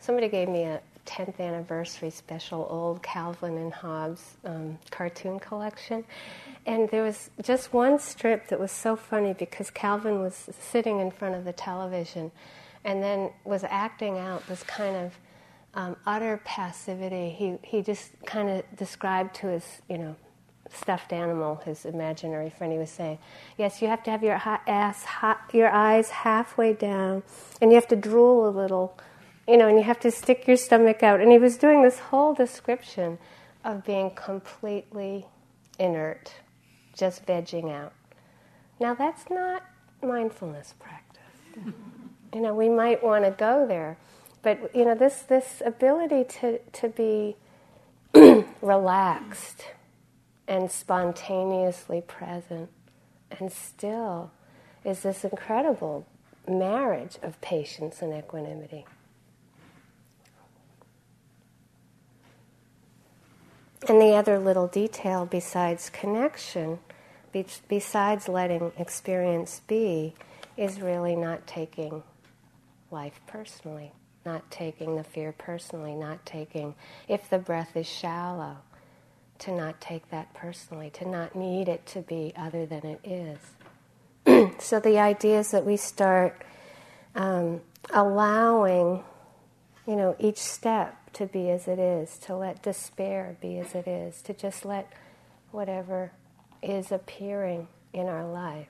somebody 0.01 0.29
gave 0.29 0.49
me 0.49 0.63
a, 0.65 0.81
10th 1.07 1.41
anniversary 1.41 2.11
special 2.11 2.67
old 2.71 3.03
Calvin 3.03 3.57
and 3.57 3.73
Hobbes 3.73 4.37
um, 4.45 4.79
cartoon 4.91 5.39
collection. 5.41 6.05
And 6.67 6.89
there 6.91 7.03
was 7.03 7.31
just 7.43 7.73
one 7.73 7.99
strip 7.99 8.49
that 8.49 8.61
was 8.61 8.71
so 8.71 8.97
funny 8.97 9.35
because 9.35 9.71
Calvin 9.71 10.21
was 10.21 10.49
sitting 10.61 11.01
in 11.01 11.11
front 11.11 11.35
of 11.35 11.45
the 11.45 11.53
television 11.53 12.31
and 12.85 13.03
then 13.03 13.31
was 13.45 13.65
acting 13.65 14.19
out 14.19 14.47
this 14.47 14.63
kind 14.63 14.97
of 14.97 15.13
um, 15.75 15.97
utter 16.07 16.41
passivity. 16.45 17.31
He, 17.31 17.59
he 17.63 17.83
just 17.83 18.13
kind 18.27 18.49
of 18.49 18.65
described 18.77 19.35
to 19.37 19.49
his, 19.49 19.65
you 19.89 19.99
know, 19.99 20.17
stuffed 20.75 21.13
animal, 21.13 21.57
his 21.65 21.85
imaginary 21.85 22.51
friend, 22.51 22.73
he 22.73 22.79
was 22.79 22.91
saying, 22.91 23.19
yes, 23.59 23.83
you 23.83 23.89
have 23.89 24.03
to 24.05 24.11
have 24.11 24.23
your 24.23 24.41
ass, 24.67 25.05
your 25.53 25.71
eyes 25.71 26.11
halfway 26.11 26.73
down, 26.73 27.23
and 27.61 27.71
you 27.71 27.75
have 27.75 27.89
to 27.89 27.97
drool 27.97 28.49
a 28.49 28.51
little, 28.51 28.97
you 29.47 29.57
know, 29.57 29.69
and 29.69 29.77
you 29.77 29.85
have 29.85 30.01
to 30.01 30.11
stick 30.11 30.47
your 30.47 30.57
stomach 30.57 31.03
out. 31.03 31.21
And 31.21 31.31
he 31.31 31.39
was 31.39 31.57
doing 31.57 31.83
this 31.83 31.99
whole 31.99 32.35
description 32.35 33.19
of 33.65 33.85
being 33.85 34.11
completely 34.11 35.27
inert, 35.79 36.35
just 36.97 37.27
vegging 37.27 37.71
out. 37.73 37.93
Now, 38.81 38.95
that's 38.95 39.31
not 39.31 39.65
mindfulness 40.03 40.75
practice. 40.79 41.73
you 42.35 42.41
know, 42.41 42.55
we 42.55 42.69
might 42.69 43.03
want 43.03 43.25
to 43.25 43.31
go 43.31 43.67
there, 43.67 43.99
but 44.43 44.75
you 44.75 44.85
know, 44.85 44.95
this 44.95 45.23
this 45.23 45.63
ability 45.65 46.25
to 46.41 46.59
to 46.59 46.89
be 46.89 47.37
relaxed 48.63 49.65
and 50.49 50.71
spontaneously 50.71 52.01
present 52.01 52.69
and 53.31 53.51
still 53.53 54.31
is 54.85 55.03
this 55.03 55.25
incredible 55.25 56.07
marriage 56.49 57.19
of 57.23 57.41
patience 57.41 58.03
and 58.03 58.13
equanimity. 58.13 58.85
And 63.89 64.01
the 64.01 64.15
other 64.15 64.39
little 64.39 64.69
detail 64.69 65.27
besides 65.27 65.91
connection, 65.91 66.79
besides 67.69 68.29
letting 68.29 68.73
experience 68.79 69.61
be, 69.67 70.15
is 70.57 70.81
really 70.81 71.17
not 71.17 71.47
taking 71.47 72.03
life 72.91 73.21
personally, 73.27 73.93
not 74.25 74.49
taking 74.51 74.97
the 74.97 75.05
fear 75.05 75.33
personally, 75.33 75.95
not 75.95 76.25
taking, 76.25 76.75
if 77.09 77.29
the 77.29 77.39
breath 77.39 77.77
is 77.77 77.89
shallow, 77.89 78.59
to 79.39 79.51
not 79.51 79.81
take 79.81 80.09
that 80.11 80.33
personally, 80.35 80.91
to 80.91 81.09
not 81.09 81.35
need 81.35 81.69
it 81.69 81.85
to 81.87 82.01
be 82.03 82.33
other 82.37 82.65
than 82.67 82.85
it 82.85 83.01
is. 83.05 84.53
so 84.61 84.79
the 84.79 84.99
idea 84.99 85.41
is 85.41 85.51
that 85.51 85.65
we 85.65 85.77
start 85.77 86.45
um, 87.17 87.61
allowing, 87.91 89.03
you 89.87 89.97
know, 89.97 90.15
each 90.21 90.39
step 90.39 91.02
to 91.15 91.27
be 91.27 91.51
as 91.51 91.69
it 91.69 91.79
is, 91.79 92.19
to 92.19 92.37
let 92.37 92.63
despair 92.63 93.37
be 93.41 93.59
as 93.59 93.75
it 93.75 93.87
is, 93.87 94.23
to 94.23 94.33
just 94.33 94.65
let 94.65 94.93
whatever 95.51 96.13
is 96.63 96.93
appearing 96.93 97.69
in 97.93 98.07
our 98.07 98.27
life 98.27 98.69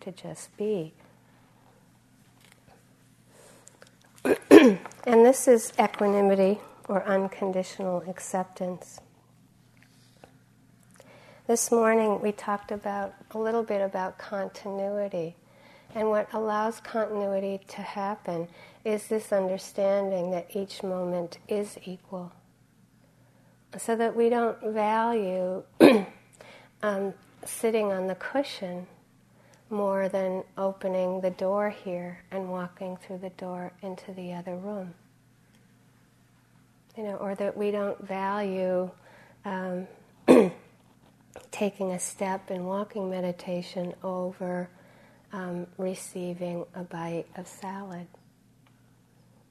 to 0.00 0.12
just 0.12 0.56
be. 0.56 0.92
and 4.24 4.78
this 5.04 5.48
is 5.48 5.72
equanimity 5.80 6.60
or 6.88 7.02
unconditional 7.04 8.02
acceptance. 8.08 9.00
This 11.46 11.70
morning 11.70 12.20
we 12.20 12.32
talked 12.32 12.72
about 12.72 13.14
a 13.32 13.38
little 13.38 13.62
bit 13.62 13.80
about 13.80 14.18
continuity. 14.18 15.36
And 15.94 16.08
what 16.08 16.32
allows 16.32 16.80
continuity 16.80 17.60
to 17.68 17.82
happen 17.82 18.48
is 18.84 19.08
this 19.08 19.32
understanding 19.32 20.30
that 20.30 20.54
each 20.54 20.82
moment 20.82 21.38
is 21.48 21.78
equal. 21.84 22.32
So 23.78 23.96
that 23.96 24.14
we 24.14 24.28
don't 24.28 24.60
value 24.62 25.62
um, 26.82 27.14
sitting 27.44 27.92
on 27.92 28.06
the 28.06 28.14
cushion 28.14 28.86
more 29.70 30.08
than 30.08 30.44
opening 30.56 31.20
the 31.20 31.30
door 31.30 31.70
here 31.70 32.22
and 32.30 32.50
walking 32.50 32.96
through 32.96 33.18
the 33.18 33.30
door 33.30 33.72
into 33.82 34.12
the 34.12 34.32
other 34.34 34.56
room. 34.56 34.94
You 36.96 37.04
know, 37.04 37.16
or 37.16 37.34
that 37.34 37.56
we 37.56 37.70
don't 37.70 38.00
value 38.06 38.90
um, 39.44 39.88
taking 41.50 41.92
a 41.92 41.98
step 41.98 42.50
in 42.50 42.64
walking 42.64 43.10
meditation 43.10 43.94
over 44.04 44.68
um, 45.32 45.66
receiving 45.78 46.64
a 46.74 46.84
bite 46.84 47.26
of 47.36 47.48
salad. 47.48 48.06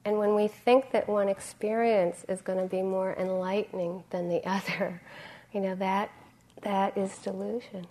And 0.04 0.18
when 0.18 0.34
we 0.34 0.48
think 0.48 0.90
that 0.92 1.08
one 1.08 1.28
experience 1.28 2.24
is 2.28 2.42
going 2.42 2.58
to 2.58 2.66
be 2.66 2.82
more 2.82 3.14
enlightening 3.14 4.04
than 4.10 4.28
the 4.28 4.44
other, 4.48 5.00
you 5.52 5.60
know, 5.60 5.74
that, 5.76 6.10
that 6.62 6.96
is 6.96 7.16
delusion. 7.18 7.86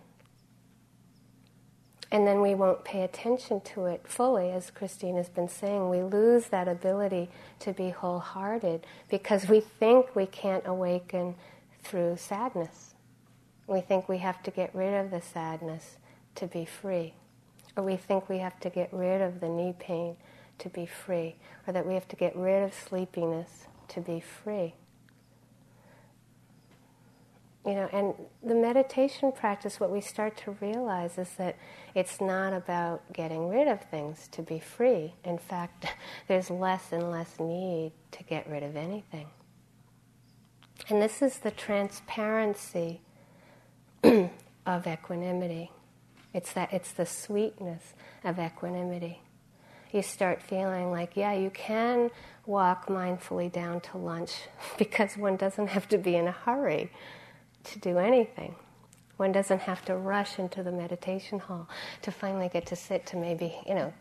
And 2.12 2.28
then 2.28 2.42
we 2.42 2.54
won't 2.54 2.84
pay 2.84 3.02
attention 3.02 3.60
to 3.62 3.86
it 3.86 4.08
fully, 4.08 4.52
as 4.52 4.70
Christine 4.70 5.16
has 5.18 5.30
been 5.30 5.50
saying. 5.50 5.90
We 5.90 6.04
lose 6.04 6.46
that 6.48 6.68
ability 6.68 7.30
to 7.62 7.74
be 7.74 7.90
wholehearted 7.90 8.86
because 9.10 9.48
we 9.50 9.62
think 9.62 10.16
we 10.16 10.28
can't 10.28 10.64
awaken 10.68 11.34
through 11.82 12.18
sadness. 12.18 12.94
We 13.66 13.82
think 13.82 14.08
we 14.08 14.20
have 14.20 14.44
to 14.44 14.52
get 14.52 14.76
rid 14.76 14.94
of 14.94 15.10
the 15.10 15.22
sadness 15.22 15.98
to 16.36 16.46
be 16.46 16.66
free. 16.66 17.16
Or 17.76 17.84
we 17.84 17.96
think 17.96 18.30
we 18.30 18.38
have 18.38 18.60
to 18.60 18.70
get 18.70 18.94
rid 18.94 19.20
of 19.22 19.40
the 19.40 19.50
knee 19.50 19.74
pain 19.80 20.16
to 20.60 20.70
be 20.70 20.86
free. 20.86 21.36
Or 21.68 21.74
that 21.74 21.86
we 21.86 21.94
have 21.94 22.08
to 22.10 22.16
get 22.16 22.36
rid 22.36 22.64
of 22.64 22.74
sleepiness 22.74 23.68
to 23.90 24.02
be 24.02 24.20
free. 24.20 24.76
You 27.66 27.76
know, 27.76 27.90
and 27.94 28.14
the 28.44 28.56
meditation 28.56 29.32
practice, 29.32 29.80
what 29.80 29.90
we 29.90 30.02
start 30.02 30.36
to 30.38 30.52
realize 30.60 31.18
is 31.18 31.30
that 31.38 31.56
it's 31.96 32.20
not 32.20 32.52
about 32.52 33.02
getting 33.14 33.48
rid 33.48 33.70
of 33.70 33.82
things 33.84 34.28
to 34.34 34.42
be 34.42 34.60
free. 34.60 35.14
In 35.24 35.38
fact, 35.38 35.86
there's 36.28 36.50
less 36.50 36.92
and 36.92 37.10
less 37.10 37.40
need 37.40 37.94
to 38.12 38.24
get 38.24 38.50
rid 38.50 38.64
of 38.64 38.76
anything. 38.76 39.28
And 40.90 41.02
this 41.02 41.22
is 41.22 41.40
the 41.40 41.52
transparency 41.52 43.00
of 44.04 44.86
equanimity. 44.86 45.72
It's 46.34 46.52
that 46.54 46.74
it's 46.74 46.92
the 46.92 47.06
sweetness 47.06 47.94
of 48.26 48.40
equanimity. 48.40 49.22
You 49.94 50.02
start 50.02 50.42
feeling 50.42 50.92
like, 50.92 51.16
yeah, 51.16 51.34
you 51.34 51.52
can 51.52 52.10
walk 52.48 52.88
mindfully 52.88 53.52
down 53.52 53.80
to 53.80 53.98
lunch 53.98 54.34
because 54.78 55.16
one 55.16 55.38
doesn't 55.38 55.68
have 55.68 55.88
to 55.90 55.98
be 55.98 56.16
in 56.16 56.28
a 56.28 56.32
hurry 56.32 56.92
to 57.66 57.80
do 57.80 58.00
anything. 58.00 58.56
One 59.18 59.32
doesn't 59.32 59.62
have 59.62 59.86
to 59.86 59.96
rush 59.96 60.40
into 60.40 60.64
the 60.64 60.72
meditation 60.72 61.38
hall 61.38 61.70
to 62.02 62.12
finally 62.12 62.50
get 62.50 62.66
to 62.66 62.76
sit 62.76 63.06
to 63.08 63.18
maybe, 63.18 63.56
you 63.68 63.76
know, 63.76 63.94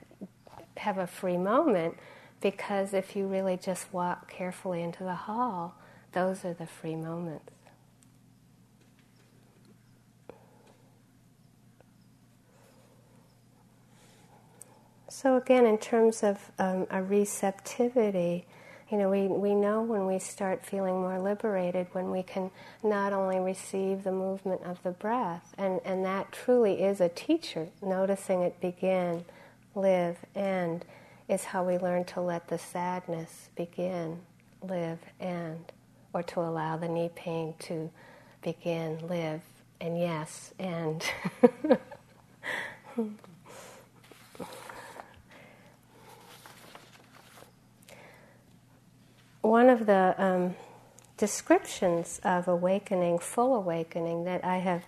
have 0.79 0.97
a 0.97 1.07
free 1.07 1.37
moment 1.37 1.97
because 2.41 2.95
if 2.95 3.15
you 3.15 3.27
really 3.27 3.59
just 3.59 3.93
walk 3.93 4.33
carefully 4.33 4.83
into 4.83 5.05
the 5.05 5.15
hall, 5.15 5.75
those 6.13 6.45
are 6.45 6.55
the 6.55 6.67
free 6.67 6.97
moments. 6.97 7.53
So, 15.23 15.37
again, 15.37 15.67
in 15.67 15.79
terms 15.79 16.25
of 16.25 16.51
um, 16.59 16.89
a 16.91 17.01
receptivity, 17.01 18.45
you 18.91 18.99
know, 18.99 19.09
we, 19.09 19.29
we 19.29 19.55
know 19.55 19.81
when 19.81 20.05
we 20.05 20.19
start 20.19 20.67
feeling 20.67 21.01
more 21.01 21.21
liberated 21.21 21.87
when 21.93 22.11
we 22.11 22.25
can 22.25 22.51
not 22.83 23.13
only 23.13 23.39
receive 23.39 24.03
the 24.03 24.11
movement 24.11 24.63
of 24.65 24.83
the 24.83 24.91
breath, 24.91 25.55
and, 25.57 25.81
and 25.85 26.05
that 26.05 26.33
truly 26.33 26.83
is 26.83 27.01
a 27.01 27.09
teacher, 27.09 27.69
noticing 27.81 28.43
it 28.43 28.61
begin, 28.61 29.25
live, 29.77 30.19
end, 30.35 30.85
is 31.29 31.45
how 31.45 31.63
we 31.63 31.79
learn 31.79 32.03
to 32.07 32.21
let 32.21 32.49
the 32.49 32.59
sadness 32.59 33.49
begin, 33.55 34.19
live, 34.61 34.99
end, 35.21 35.71
or 36.13 36.25
to 36.25 36.41
allow 36.41 36.77
the 36.77 36.89
knee 36.89 37.13
pain 37.15 37.55
to 37.61 37.89
begin, 38.43 38.99
live, 39.07 39.43
and 39.81 39.97
yes, 40.01 40.53
end. 40.59 41.05
one 49.43 49.69
of 49.69 49.87
the 49.87 50.15
um, 50.17 50.55
descriptions 51.17 52.21
of 52.25 52.49
awakening, 52.49 53.19
full 53.19 53.55
awakening, 53.55 54.25
that 54.25 54.45
I 54.45 54.59
have 54.59 54.85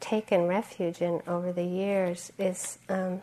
taken 0.00 0.46
refuge 0.46 1.00
in 1.00 1.22
over 1.26 1.52
the 1.52 1.64
years 1.64 2.30
is 2.38 2.78
um, 2.88 3.22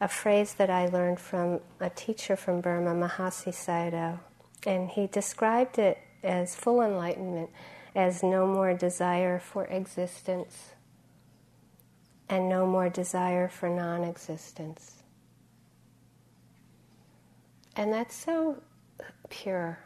a 0.00 0.08
phrase 0.08 0.54
that 0.54 0.70
I 0.70 0.86
learned 0.86 1.20
from 1.20 1.60
a 1.78 1.90
teacher 1.90 2.36
from 2.36 2.60
Burma, 2.60 2.94
Mahasi 2.94 3.52
Sayadaw. 3.52 4.18
And 4.66 4.88
he 4.88 5.06
described 5.06 5.78
it 5.78 5.98
as 6.22 6.56
full 6.56 6.80
enlightenment, 6.80 7.50
as 7.94 8.22
no 8.22 8.46
more 8.46 8.72
desire 8.74 9.38
for 9.38 9.66
existence 9.66 10.70
and 12.28 12.48
no 12.48 12.66
more 12.66 12.88
desire 12.88 13.48
for 13.48 13.68
non 13.68 14.02
existence. 14.02 15.02
And 17.76 17.92
that's 17.92 18.14
so 18.14 18.62
pure. 19.30 19.78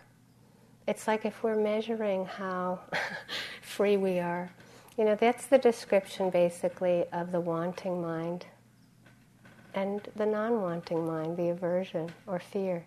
It's 0.86 1.06
like 1.06 1.24
if 1.24 1.42
we're 1.42 1.56
measuring 1.56 2.26
how 2.26 2.80
free 3.62 3.96
we 3.96 4.18
are. 4.18 4.50
You 4.96 5.04
know, 5.04 5.14
that's 5.14 5.46
the 5.46 5.58
description 5.58 6.30
basically 6.30 7.04
of 7.12 7.32
the 7.32 7.40
wanting 7.40 8.02
mind 8.02 8.46
and 9.74 10.08
the 10.16 10.26
non 10.26 10.60
wanting 10.62 11.06
mind, 11.06 11.36
the 11.36 11.50
aversion 11.50 12.10
or 12.26 12.38
fear. 12.40 12.84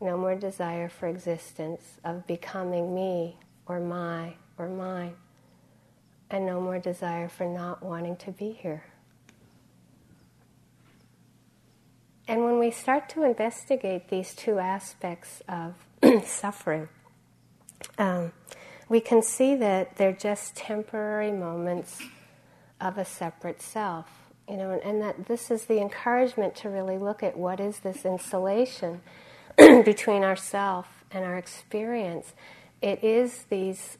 no 0.00 0.16
more 0.16 0.34
desire 0.34 0.88
for 0.88 1.08
existence, 1.08 1.98
of 2.04 2.26
becoming 2.26 2.94
me 2.94 3.36
or 3.66 3.80
my 3.80 4.34
or 4.58 4.68
mine, 4.68 5.14
and 6.30 6.46
no 6.46 6.60
more 6.60 6.78
desire 6.78 7.28
for 7.28 7.46
not 7.46 7.82
wanting 7.82 8.16
to 8.16 8.30
be 8.32 8.52
here. 8.52 8.84
And 12.30 12.44
when 12.44 12.60
we 12.60 12.70
start 12.70 13.08
to 13.08 13.24
investigate 13.24 14.08
these 14.08 14.36
two 14.36 14.60
aspects 14.60 15.42
of 15.48 15.74
suffering, 16.24 16.88
um, 17.98 18.30
we 18.88 19.00
can 19.00 19.20
see 19.20 19.56
that 19.56 19.96
they're 19.96 20.12
just 20.12 20.54
temporary 20.54 21.32
moments 21.32 22.00
of 22.80 22.98
a 22.98 23.04
separate 23.04 23.60
self. 23.60 24.06
You 24.48 24.58
know, 24.58 24.80
and, 24.84 25.02
that 25.02 25.26
this 25.26 25.50
is 25.50 25.64
the 25.64 25.80
encouragement 25.80 26.54
to 26.56 26.68
really 26.68 26.98
look 26.98 27.24
at 27.24 27.36
what 27.36 27.58
is 27.58 27.80
this 27.80 28.04
insulation 28.04 29.00
between 29.56 30.22
ourself 30.22 30.86
and 31.10 31.24
our 31.24 31.36
experience. 31.36 32.32
It 32.80 33.02
is 33.02 33.46
these 33.50 33.98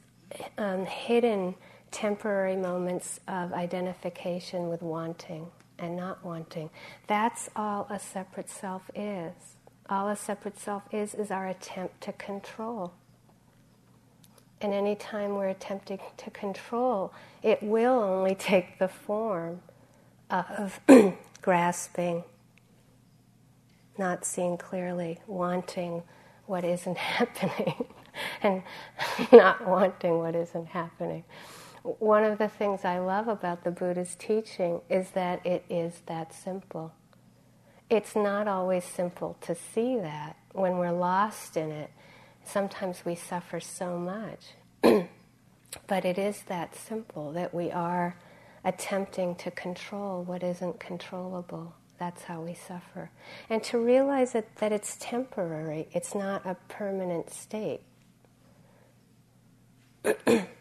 um, 0.57 0.85
hidden 0.85 1.55
temporary 1.91 2.55
moments 2.55 3.19
of 3.27 3.51
identification 3.51 4.69
with 4.69 4.81
wanting 4.81 5.51
and 5.81 5.97
not 5.97 6.23
wanting. 6.23 6.69
That's 7.07 7.49
all 7.55 7.87
a 7.89 7.99
separate 7.99 8.49
self 8.49 8.89
is. 8.95 9.33
All 9.89 10.07
a 10.07 10.15
separate 10.15 10.59
self 10.59 10.83
is 10.91 11.13
is 11.15 11.31
our 11.31 11.47
attempt 11.47 12.01
to 12.01 12.13
control. 12.13 12.93
And 14.61 14.73
any 14.73 14.95
time 14.95 15.35
we're 15.35 15.49
attempting 15.49 15.99
to 16.17 16.29
control, 16.29 17.13
it 17.43 17.63
will 17.63 17.99
only 17.99 18.35
take 18.39 18.79
the 18.79 18.87
form 18.87 19.61
of 20.29 20.79
grasping, 21.41 22.23
not 23.97 24.25
seeing 24.25 24.57
clearly, 24.57 25.19
wanting 25.27 26.03
what 26.45 26.63
isn't 26.63 26.97
happening, 26.99 27.85
and 28.43 28.63
not 29.31 29.67
wanting 29.67 30.19
what 30.19 30.35
isn't 30.35 30.67
happening. 30.67 31.23
One 31.83 32.23
of 32.23 32.37
the 32.37 32.47
things 32.47 32.85
I 32.85 32.99
love 32.99 33.27
about 33.27 33.63
the 33.63 33.71
Buddha's 33.71 34.15
teaching 34.15 34.81
is 34.89 35.11
that 35.11 35.45
it 35.45 35.65
is 35.69 36.01
that 36.05 36.33
simple. 36.33 36.93
It's 37.89 38.15
not 38.15 38.47
always 38.47 38.85
simple 38.85 39.35
to 39.41 39.55
see 39.55 39.97
that. 39.97 40.37
When 40.53 40.77
we're 40.77 40.91
lost 40.91 41.57
in 41.57 41.71
it, 41.71 41.89
sometimes 42.45 43.03
we 43.03 43.15
suffer 43.15 43.59
so 43.59 43.97
much. 43.97 44.53
but 45.87 46.05
it 46.05 46.17
is 46.17 46.43
that 46.43 46.75
simple 46.75 47.31
that 47.31 47.53
we 47.53 47.71
are 47.71 48.15
attempting 48.63 49.35
to 49.35 49.49
control 49.49 50.23
what 50.23 50.43
isn't 50.43 50.79
controllable. 50.79 51.73
That's 51.97 52.23
how 52.23 52.41
we 52.41 52.53
suffer. 52.53 53.09
And 53.49 53.63
to 53.65 53.79
realize 53.79 54.33
that, 54.33 54.55
that 54.57 54.71
it's 54.71 54.97
temporary, 54.99 55.87
it's 55.93 56.13
not 56.13 56.45
a 56.45 56.55
permanent 56.67 57.31
state. 57.31 57.81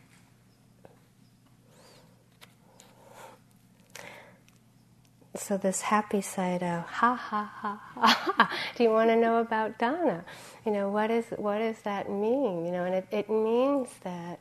so 5.36 5.56
this 5.56 5.82
happy 5.82 6.20
Sayadaw 6.20 6.86
ha 6.86 7.14
ha 7.14 7.44
ha 7.44 7.80
ha. 7.94 8.58
Do 8.76 8.82
you 8.82 8.90
want 8.90 9.10
to 9.10 9.16
know 9.16 9.38
about 9.38 9.78
Dana? 9.78 10.24
You 10.66 10.72
know 10.72 10.88
what 10.90 11.10
is 11.10 11.26
what 11.36 11.58
does 11.58 11.78
that 11.82 12.10
mean? 12.10 12.64
You 12.66 12.72
know, 12.72 12.84
and 12.84 12.94
it, 12.96 13.06
it 13.10 13.30
means 13.30 13.88
that 14.02 14.40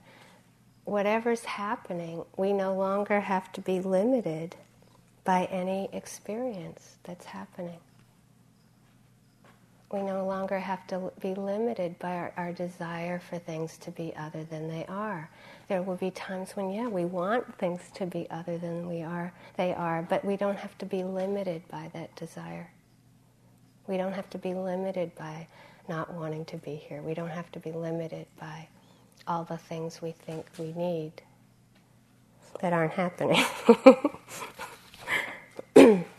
whatever's 0.85 1.45
happening, 1.45 2.23
we 2.37 2.53
no 2.53 2.75
longer 2.75 3.19
have 3.19 3.51
to 3.53 3.61
be 3.61 3.79
limited 3.79 4.55
by 5.23 5.45
any 5.45 5.89
experience 5.93 6.97
that's 7.03 7.25
happening. 7.25 7.79
We 9.91 10.01
no 10.01 10.25
longer 10.25 10.59
have 10.59 10.85
to 10.87 11.11
be 11.21 11.33
limited 11.35 11.99
by 11.99 12.15
our, 12.15 12.33
our 12.37 12.53
desire 12.53 13.19
for 13.19 13.39
things 13.39 13.77
to 13.79 13.91
be 13.91 14.13
other 14.15 14.43
than 14.43 14.67
they 14.67 14.85
are 14.87 15.29
there 15.69 15.83
will 15.83 15.95
be 15.95 16.11
times 16.11 16.55
when, 16.55 16.71
yeah, 16.71 16.87
we 16.87 17.05
want 17.05 17.57
things 17.59 17.81
to 17.93 18.05
be 18.07 18.27
other 18.31 18.57
than 18.57 18.89
we 18.89 19.03
are, 19.03 19.31
they 19.55 19.73
are, 19.73 20.01
but 20.01 20.25
we 20.25 20.35
don't 20.35 20.57
have 20.57 20.77
to 20.79 20.85
be 20.85 21.03
limited 21.03 21.61
by 21.69 21.89
that 21.93 22.15
desire. 22.15 22.71
We 23.87 23.95
don't 23.97 24.13
have 24.13 24.29
to 24.31 24.39
be 24.39 24.53
limited 24.55 25.15
by 25.15 25.47
not 25.87 26.13
wanting 26.13 26.45
to 26.45 26.57
be 26.57 26.75
here. 26.75 27.01
We 27.03 27.13
don't 27.13 27.29
have 27.29 27.51
to 27.53 27.59
be 27.59 27.71
limited 27.71 28.25
by 28.39 28.67
all 29.27 29.43
the 29.43 29.57
things 29.57 30.01
we 30.01 30.11
think 30.11 30.45
we 30.57 30.73
need 30.73 31.13
that 32.61 32.73
aren't 32.73 32.93
happening. 32.93 33.45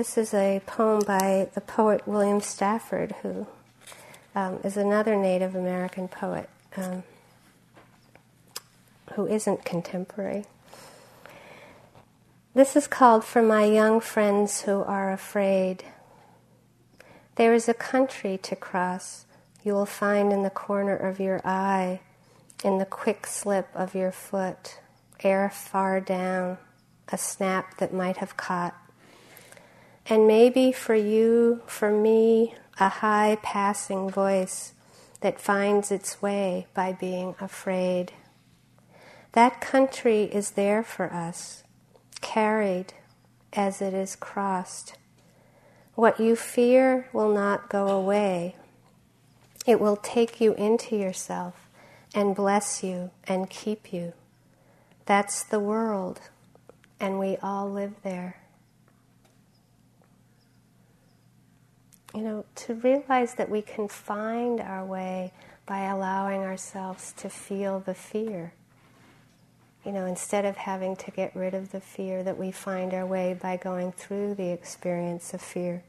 This 0.00 0.16
is 0.16 0.32
a 0.32 0.62
poem 0.64 1.02
by 1.06 1.50
the 1.52 1.60
poet 1.60 2.08
William 2.08 2.40
Stafford, 2.40 3.14
who 3.20 3.46
um, 4.34 4.58
is 4.64 4.78
another 4.78 5.14
Native 5.14 5.54
American 5.54 6.08
poet 6.08 6.48
um, 6.74 7.02
who 9.12 9.26
isn't 9.26 9.66
contemporary. 9.66 10.46
This 12.54 12.76
is 12.76 12.86
called 12.86 13.26
For 13.26 13.42
My 13.42 13.66
Young 13.66 14.00
Friends 14.00 14.62
Who 14.62 14.82
Are 14.84 15.12
Afraid. 15.12 15.84
There 17.34 17.52
is 17.52 17.68
a 17.68 17.74
country 17.74 18.38
to 18.38 18.56
cross 18.56 19.26
you 19.62 19.74
will 19.74 19.84
find 19.84 20.32
in 20.32 20.44
the 20.44 20.48
corner 20.48 20.96
of 20.96 21.20
your 21.20 21.46
eye, 21.46 22.00
in 22.64 22.78
the 22.78 22.86
quick 22.86 23.26
slip 23.26 23.68
of 23.74 23.94
your 23.94 24.12
foot, 24.12 24.78
air 25.22 25.50
far 25.50 26.00
down, 26.00 26.56
a 27.08 27.18
snap 27.18 27.76
that 27.76 27.92
might 27.92 28.16
have 28.16 28.38
caught 28.38 28.74
and 30.10 30.26
maybe 30.26 30.72
for 30.72 30.96
you, 30.96 31.62
for 31.66 31.92
me, 31.92 32.52
a 32.80 32.88
high 32.88 33.38
passing 33.44 34.10
voice 34.10 34.72
that 35.20 35.40
finds 35.40 35.92
its 35.92 36.20
way 36.20 36.66
by 36.74 36.92
being 36.92 37.36
afraid. 37.40 38.12
That 39.32 39.60
country 39.60 40.24
is 40.24 40.52
there 40.52 40.82
for 40.82 41.12
us, 41.12 41.62
carried 42.20 42.92
as 43.52 43.80
it 43.80 43.94
is 43.94 44.16
crossed. 44.16 44.94
What 45.94 46.18
you 46.18 46.34
fear 46.34 47.08
will 47.12 47.32
not 47.32 47.68
go 47.68 47.86
away. 47.86 48.56
It 49.64 49.78
will 49.78 49.96
take 49.96 50.40
you 50.40 50.54
into 50.54 50.96
yourself 50.96 51.68
and 52.12 52.34
bless 52.34 52.82
you 52.82 53.12
and 53.28 53.48
keep 53.48 53.92
you. 53.92 54.14
That's 55.06 55.44
the 55.44 55.60
world, 55.60 56.20
and 56.98 57.20
we 57.20 57.36
all 57.36 57.70
live 57.70 57.94
there. 58.02 58.39
You 62.14 62.22
know, 62.22 62.44
to 62.56 62.74
realize 62.74 63.34
that 63.34 63.48
we 63.48 63.62
can 63.62 63.88
find 63.88 64.60
our 64.60 64.84
way 64.84 65.32
by 65.66 65.84
allowing 65.84 66.40
ourselves 66.40 67.12
to 67.18 67.28
feel 67.28 67.80
the 67.80 67.94
fear. 67.94 68.52
You 69.84 69.92
know, 69.92 70.04
instead 70.04 70.44
of 70.44 70.56
having 70.56 70.96
to 70.96 71.10
get 71.10 71.34
rid 71.34 71.54
of 71.54 71.72
the 71.72 71.80
fear, 71.80 72.22
that 72.24 72.36
we 72.36 72.50
find 72.50 72.92
our 72.92 73.06
way 73.06 73.38
by 73.40 73.56
going 73.56 73.92
through 73.92 74.34
the 74.34 74.50
experience 74.50 75.32
of 75.32 75.40
fear. 75.40 75.82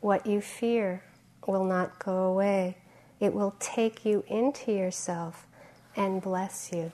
What 0.00 0.26
you 0.26 0.40
fear 0.40 1.02
will 1.46 1.64
not 1.64 1.98
go 1.98 2.24
away, 2.24 2.76
it 3.20 3.34
will 3.34 3.54
take 3.58 4.04
you 4.04 4.22
into 4.28 4.72
yourself 4.72 5.46
and 5.96 6.22
bless 6.22 6.70
you. 6.72 6.92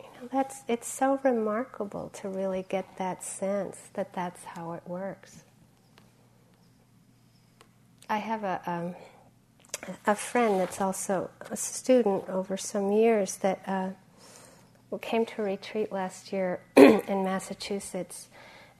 You 0.00 0.06
know, 0.20 0.28
that's, 0.32 0.62
it's 0.66 0.88
so 0.88 1.20
remarkable 1.22 2.08
to 2.14 2.28
really 2.28 2.64
get 2.68 2.96
that 2.96 3.22
sense 3.22 3.90
that 3.92 4.14
that's 4.14 4.42
how 4.44 4.72
it 4.72 4.82
works. 4.86 5.42
I 8.10 8.16
have 8.16 8.42
a, 8.42 8.60
um, 8.66 8.96
a 10.04 10.16
friend 10.16 10.58
that's 10.58 10.80
also 10.80 11.30
a 11.48 11.56
student 11.56 12.28
over 12.28 12.56
some 12.56 12.90
years 12.90 13.36
that 13.36 13.62
uh, 13.68 13.90
came 15.00 15.24
to 15.26 15.42
a 15.42 15.44
retreat 15.44 15.92
last 15.92 16.32
year 16.32 16.60
in 16.76 17.22
Massachusetts. 17.22 18.26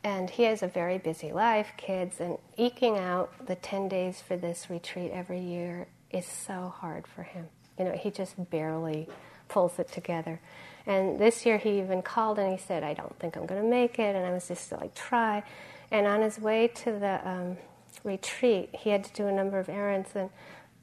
And 0.03 0.29
he 0.29 0.43
has 0.45 0.65
a 0.65 0.67
very 0.67 0.99
busy 0.99 1.31
life, 1.31 1.69
kids, 1.77 2.19
and 2.19 2.39
eking 2.57 2.99
out 2.99 3.47
the 3.47 3.55
10 3.55 3.89
days 3.89 4.21
for 4.21 4.37
this 4.37 4.69
retreat 4.69 5.13
every 5.15 5.41
year 5.41 5.87
is 6.11 6.27
so 6.27 6.75
hard 6.77 7.07
for 7.07 7.23
him. 7.23 7.47
You 7.79 7.85
know, 7.85 7.93
he 7.93 8.11
just 8.11 8.51
barely 8.51 9.07
pulls 9.47 9.79
it 9.79 9.93
together. 9.93 10.41
And 10.87 11.21
this 11.21 11.47
year 11.47 11.59
he 11.59 11.79
even 11.79 12.03
called 12.03 12.41
and 12.41 12.51
he 12.51 12.59
said, 12.59 12.83
I 12.83 12.95
don't 12.95 13.17
think 13.21 13.37
I'm 13.37 13.47
going 13.47 13.63
to 13.63 13.69
make 13.69 14.01
it. 14.01 14.17
And 14.17 14.27
I 14.27 14.33
was 14.33 14.49
just 14.49 14.73
like, 14.73 14.93
try. 14.97 15.45
And 15.93 16.09
on 16.09 16.21
his 16.21 16.41
way 16.41 16.67
to 16.67 16.91
the 16.91 17.21
um, 17.29 17.57
retreat, 18.05 18.71
he 18.73 18.91
had 18.91 19.05
to 19.05 19.13
do 19.13 19.27
a 19.27 19.33
number 19.33 19.59
of 19.59 19.69
errands, 19.69 20.11
and 20.15 20.31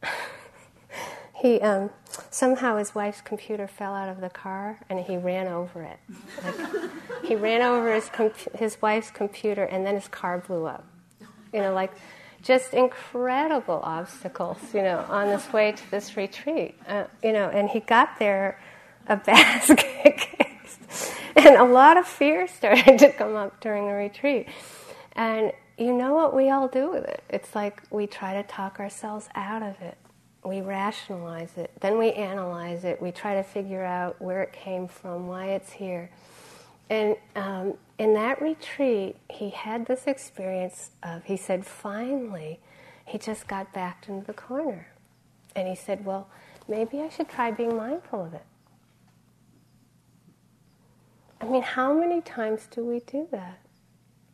he 1.41 1.59
um, 1.61 1.89
somehow 2.29 2.77
his 2.77 2.93
wife's 2.95 3.21
computer 3.21 3.67
fell 3.67 3.93
out 3.93 4.09
of 4.09 4.21
the 4.21 4.29
car, 4.29 4.79
and 4.89 4.99
he 4.99 5.17
ran 5.17 5.47
over 5.47 5.83
it. 5.83 5.99
Like, 6.43 7.25
he 7.25 7.35
ran 7.35 7.61
over 7.61 7.93
his 7.93 8.09
his 8.55 8.81
wife's 8.81 9.11
computer, 9.11 9.63
and 9.63 9.85
then 9.85 9.95
his 9.95 10.07
car 10.07 10.39
blew 10.39 10.65
up. 10.65 10.85
You 11.53 11.61
know, 11.61 11.73
like 11.73 11.91
just 12.41 12.73
incredible 12.73 13.79
obstacles, 13.83 14.57
you 14.73 14.81
know, 14.81 15.05
on 15.09 15.27
this 15.27 15.51
way 15.51 15.71
to 15.71 15.91
this 15.91 16.15
retreat. 16.15 16.75
Uh, 16.87 17.05
you 17.23 17.33
know, 17.33 17.49
and 17.49 17.69
he 17.69 17.79
got 17.79 18.19
there 18.19 18.59
a 19.07 19.15
basket 19.25 20.27
and 21.37 21.55
a 21.55 21.63
lot 21.63 21.97
of 21.97 22.07
fear 22.07 22.47
started 22.47 22.99
to 22.99 23.11
come 23.11 23.35
up 23.35 23.59
during 23.61 23.87
the 23.87 23.93
retreat. 23.93 24.47
And 25.13 25.51
you 25.77 25.93
know 25.93 26.13
what 26.13 26.35
we 26.35 26.49
all 26.49 26.67
do 26.67 26.91
with 26.91 27.05
it? 27.05 27.23
It's 27.29 27.53
like 27.53 27.83
we 27.91 28.07
try 28.07 28.33
to 28.33 28.43
talk 28.43 28.79
ourselves 28.79 29.29
out 29.35 29.61
of 29.61 29.79
it. 29.81 29.97
We 30.43 30.61
rationalize 30.61 31.57
it. 31.57 31.71
Then 31.81 31.97
we 31.99 32.11
analyze 32.13 32.83
it. 32.83 33.01
We 33.01 33.11
try 33.11 33.35
to 33.35 33.43
figure 33.43 33.83
out 33.83 34.19
where 34.21 34.41
it 34.41 34.53
came 34.53 34.87
from, 34.87 35.27
why 35.27 35.47
it's 35.47 35.71
here. 35.71 36.09
And 36.89 37.15
um, 37.35 37.73
in 37.99 38.13
that 38.13 38.41
retreat, 38.41 39.17
he 39.29 39.49
had 39.49 39.85
this 39.85 40.07
experience 40.07 40.91
of, 41.03 41.25
he 41.25 41.37
said, 41.37 41.65
finally, 41.65 42.59
he 43.05 43.17
just 43.17 43.47
got 43.47 43.73
backed 43.73 44.07
into 44.09 44.25
the 44.25 44.33
corner. 44.33 44.87
And 45.55 45.67
he 45.67 45.75
said, 45.75 46.05
well, 46.05 46.29
maybe 46.67 47.01
I 47.01 47.09
should 47.09 47.29
try 47.29 47.51
being 47.51 47.75
mindful 47.75 48.25
of 48.25 48.33
it. 48.33 48.45
I 51.41 51.45
mean, 51.45 51.61
how 51.61 51.93
many 51.93 52.21
times 52.21 52.67
do 52.71 52.83
we 52.83 53.01
do 53.01 53.27
that? 53.31 53.59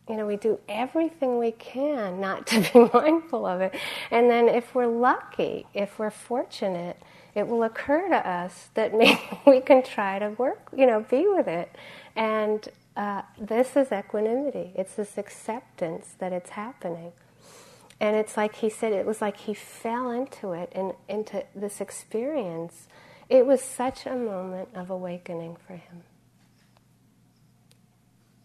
You 0.09 0.17
know, 0.17 0.25
we 0.25 0.35
do 0.35 0.59
everything 0.67 1.37
we 1.39 1.51
can 1.51 2.19
not 2.19 2.47
to 2.47 2.59
be 2.59 2.89
mindful 2.93 3.45
of 3.45 3.61
it. 3.61 3.73
And 4.11 4.29
then, 4.29 4.49
if 4.49 4.75
we're 4.75 4.87
lucky, 4.87 5.65
if 5.73 5.97
we're 5.97 6.11
fortunate, 6.11 6.97
it 7.35 7.47
will 7.47 7.63
occur 7.63 8.09
to 8.09 8.29
us 8.29 8.69
that 8.73 8.93
maybe 8.97 9.21
we 9.45 9.61
can 9.61 9.83
try 9.83 10.19
to 10.19 10.29
work, 10.31 10.69
you 10.75 10.85
know, 10.85 11.01
be 11.01 11.27
with 11.27 11.47
it. 11.47 11.73
And 12.15 12.67
uh, 12.95 13.23
this 13.39 13.75
is 13.75 13.91
equanimity. 13.91 14.71
It's 14.75 14.95
this 14.95 15.17
acceptance 15.17 16.15
that 16.19 16.31
it's 16.33 16.51
happening. 16.51 17.13
And 17.99 18.15
it's 18.15 18.35
like 18.35 18.55
he 18.55 18.69
said, 18.69 18.91
it 18.91 19.05
was 19.05 19.21
like 19.21 19.37
he 19.37 19.53
fell 19.53 20.11
into 20.11 20.51
it 20.51 20.71
and 20.75 20.93
into 21.07 21.45
this 21.55 21.79
experience. 21.79 22.87
It 23.29 23.45
was 23.45 23.61
such 23.61 24.05
a 24.05 24.15
moment 24.15 24.69
of 24.75 24.89
awakening 24.89 25.57
for 25.65 25.73
him. 25.73 26.03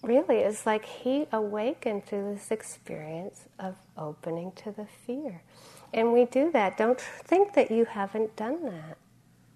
Really, 0.09 0.39
it's 0.39 0.65
like 0.65 0.87
he 0.87 1.27
awakened 1.31 2.07
through 2.07 2.33
this 2.33 2.51
experience 2.51 3.43
of 3.59 3.77
opening 3.95 4.53
to 4.53 4.73
the 4.73 4.87
fear. 4.87 5.43
And 5.93 6.15
we 6.15 6.25
do 6.25 6.51
that. 6.53 6.79
Don't 6.79 6.99
think 6.99 7.53
that 7.53 7.71
you 7.71 7.85
haven't 7.85 8.35
done 8.35 8.65
that. 8.65 8.97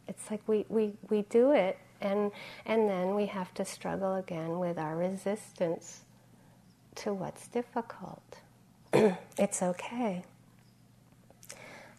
It's 0.06 0.30
like 0.30 0.46
we, 0.46 0.66
we, 0.68 0.92
we 1.08 1.22
do 1.22 1.52
it 1.52 1.78
and, 2.02 2.32
and 2.66 2.86
then 2.86 3.14
we 3.14 3.24
have 3.26 3.54
to 3.54 3.64
struggle 3.64 4.16
again 4.16 4.58
with 4.58 4.76
our 4.76 4.94
resistance 4.94 6.02
to 6.96 7.14
what's 7.14 7.48
difficult. 7.48 8.36
it's 8.92 9.62
okay. 9.62 10.22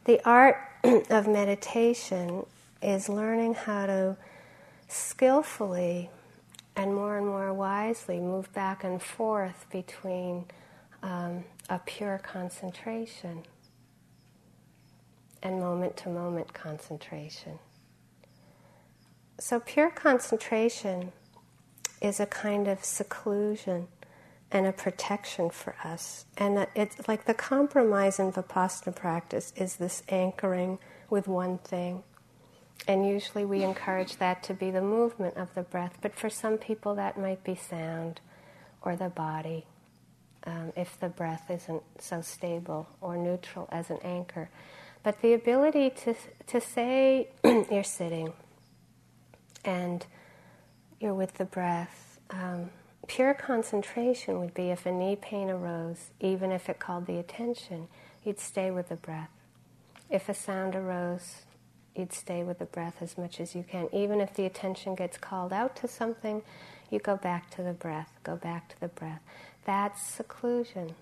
The 0.06 0.22
art 0.30 0.58
of 1.10 1.28
meditation 1.28 2.46
is 2.84 3.10
learning 3.10 3.56
how 3.56 3.88
to 3.88 4.18
skillfully 4.88 6.12
and 6.76 6.94
more 6.94 7.18
and 7.18 7.28
more 7.28 7.54
wisely 7.54 8.20
move 8.20 8.52
back 8.54 8.84
and 8.84 9.02
forth 9.02 9.66
between 9.72 10.46
um, 11.02 11.44
a 11.70 11.80
pure 11.80 12.20
concentration 12.20 13.44
and 15.44 15.60
moment 15.60 15.98
to 15.98 16.10
moment 16.10 16.54
concentration. 16.54 17.60
So, 19.40 19.60
pure 19.60 19.90
concentration 19.90 21.12
is 22.02 22.20
a 22.20 22.26
kind 22.26 22.68
of 22.68 22.84
seclusion 22.84 23.88
and 24.52 24.68
a 24.68 24.72
protection 24.72 25.50
for 25.50 25.76
us. 25.84 26.26
And 26.38 26.68
it's 26.76 27.08
like 27.08 27.26
the 27.26 27.34
compromise 27.34 28.20
in 28.20 28.32
Vipassana 28.32 28.96
practice 28.96 29.52
is 29.56 29.78
this 29.78 30.04
anchoring 30.10 30.80
with 31.10 31.28
one 31.28 31.58
thing. 31.58 32.04
And 32.88 33.08
usually 33.08 33.46
we 33.46 33.64
encourage 33.64 34.18
that 34.18 34.44
to 34.44 34.54
be 34.54 34.70
the 34.72 34.82
movement 34.82 35.38
of 35.38 35.54
the 35.56 35.62
breath, 35.62 35.98
but 36.02 36.16
for 36.16 36.30
some 36.30 36.58
people 36.58 36.96
that 36.96 37.18
might 37.18 37.44
be 37.44 37.56
sound 37.56 38.20
or 38.82 38.96
the 38.96 39.10
body, 39.10 39.66
um, 40.46 40.74
if 40.76 41.00
the 41.00 41.08
breath 41.08 41.50
isn't 41.50 41.84
so 42.00 42.22
stable 42.22 42.88
or 43.00 43.16
neutral 43.16 43.70
as 43.72 43.90
an 43.90 44.00
anchor. 44.04 44.50
But 45.02 45.22
the 45.22 45.34
ability 45.34 45.92
to, 45.92 46.16
to 46.48 46.60
say 46.62 47.30
you're 47.44 47.84
sitting 47.84 48.34
and 49.64 50.06
you're 51.00 51.14
with 51.14 51.36
the 51.36 51.46
breath. 51.46 52.20
Um, 52.30 52.70
pure 53.08 53.34
concentration 53.34 54.40
would 54.40 54.54
be 54.54 54.70
if 54.72 54.86
a 54.86 54.92
knee 54.92 55.16
pain 55.16 55.50
arose, 55.50 56.12
even 56.20 56.52
if 56.52 56.70
it 56.70 56.80
called 56.80 57.06
the 57.06 57.18
attention, 57.18 57.88
you'd 58.24 58.40
stay 58.40 58.72
with 58.72 58.90
the 58.90 58.96
breath. 58.96 59.30
If 60.10 60.30
a 60.30 60.34
sound 60.34 60.76
arose, 60.76 61.44
you'd 61.96 62.14
stay 62.14 62.44
with 62.44 62.60
the 62.60 62.66
breath 62.66 63.02
as 63.02 63.18
much 63.18 63.40
as 63.40 63.56
you 63.56 63.64
can. 63.64 63.88
Even 63.94 64.20
if 64.20 64.34
the 64.34 64.46
attention 64.46 64.96
gets 64.96 65.18
called 65.18 65.54
out 65.54 65.76
to 65.78 65.88
something, 65.88 66.42
you 66.90 67.00
go 67.00 67.18
back 67.18 67.50
to 67.52 67.64
the 67.64 67.74
breath, 67.74 68.12
go 68.24 68.36
back 68.36 68.70
to 68.70 68.80
the 68.80 68.88
breath. 68.88 69.22
That's 69.66 70.02
seclusion. 70.02 70.96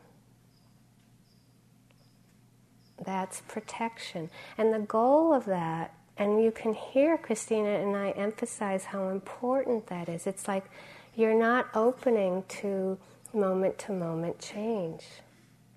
That's 3.04 3.42
protection. 3.42 4.30
And 4.58 4.74
the 4.74 4.80
goal 4.80 5.34
of 5.34 5.46
that 5.46 5.94
and 6.18 6.44
you 6.44 6.52
can 6.52 6.74
hear 6.74 7.18
Christina 7.18 7.70
and 7.70 7.96
I 7.96 8.12
emphasize 8.12 8.86
how 8.86 9.10
important 9.10 9.88
that 9.88 10.08
is. 10.08 10.28
It's 10.28 10.48
like 10.48 10.66
you're 11.16 11.38
not 11.38 11.68
opening 11.74 12.44
to 12.62 12.98
moment 13.34 13.80
to 13.80 13.92
moment 13.92 14.40
change. 14.40 15.04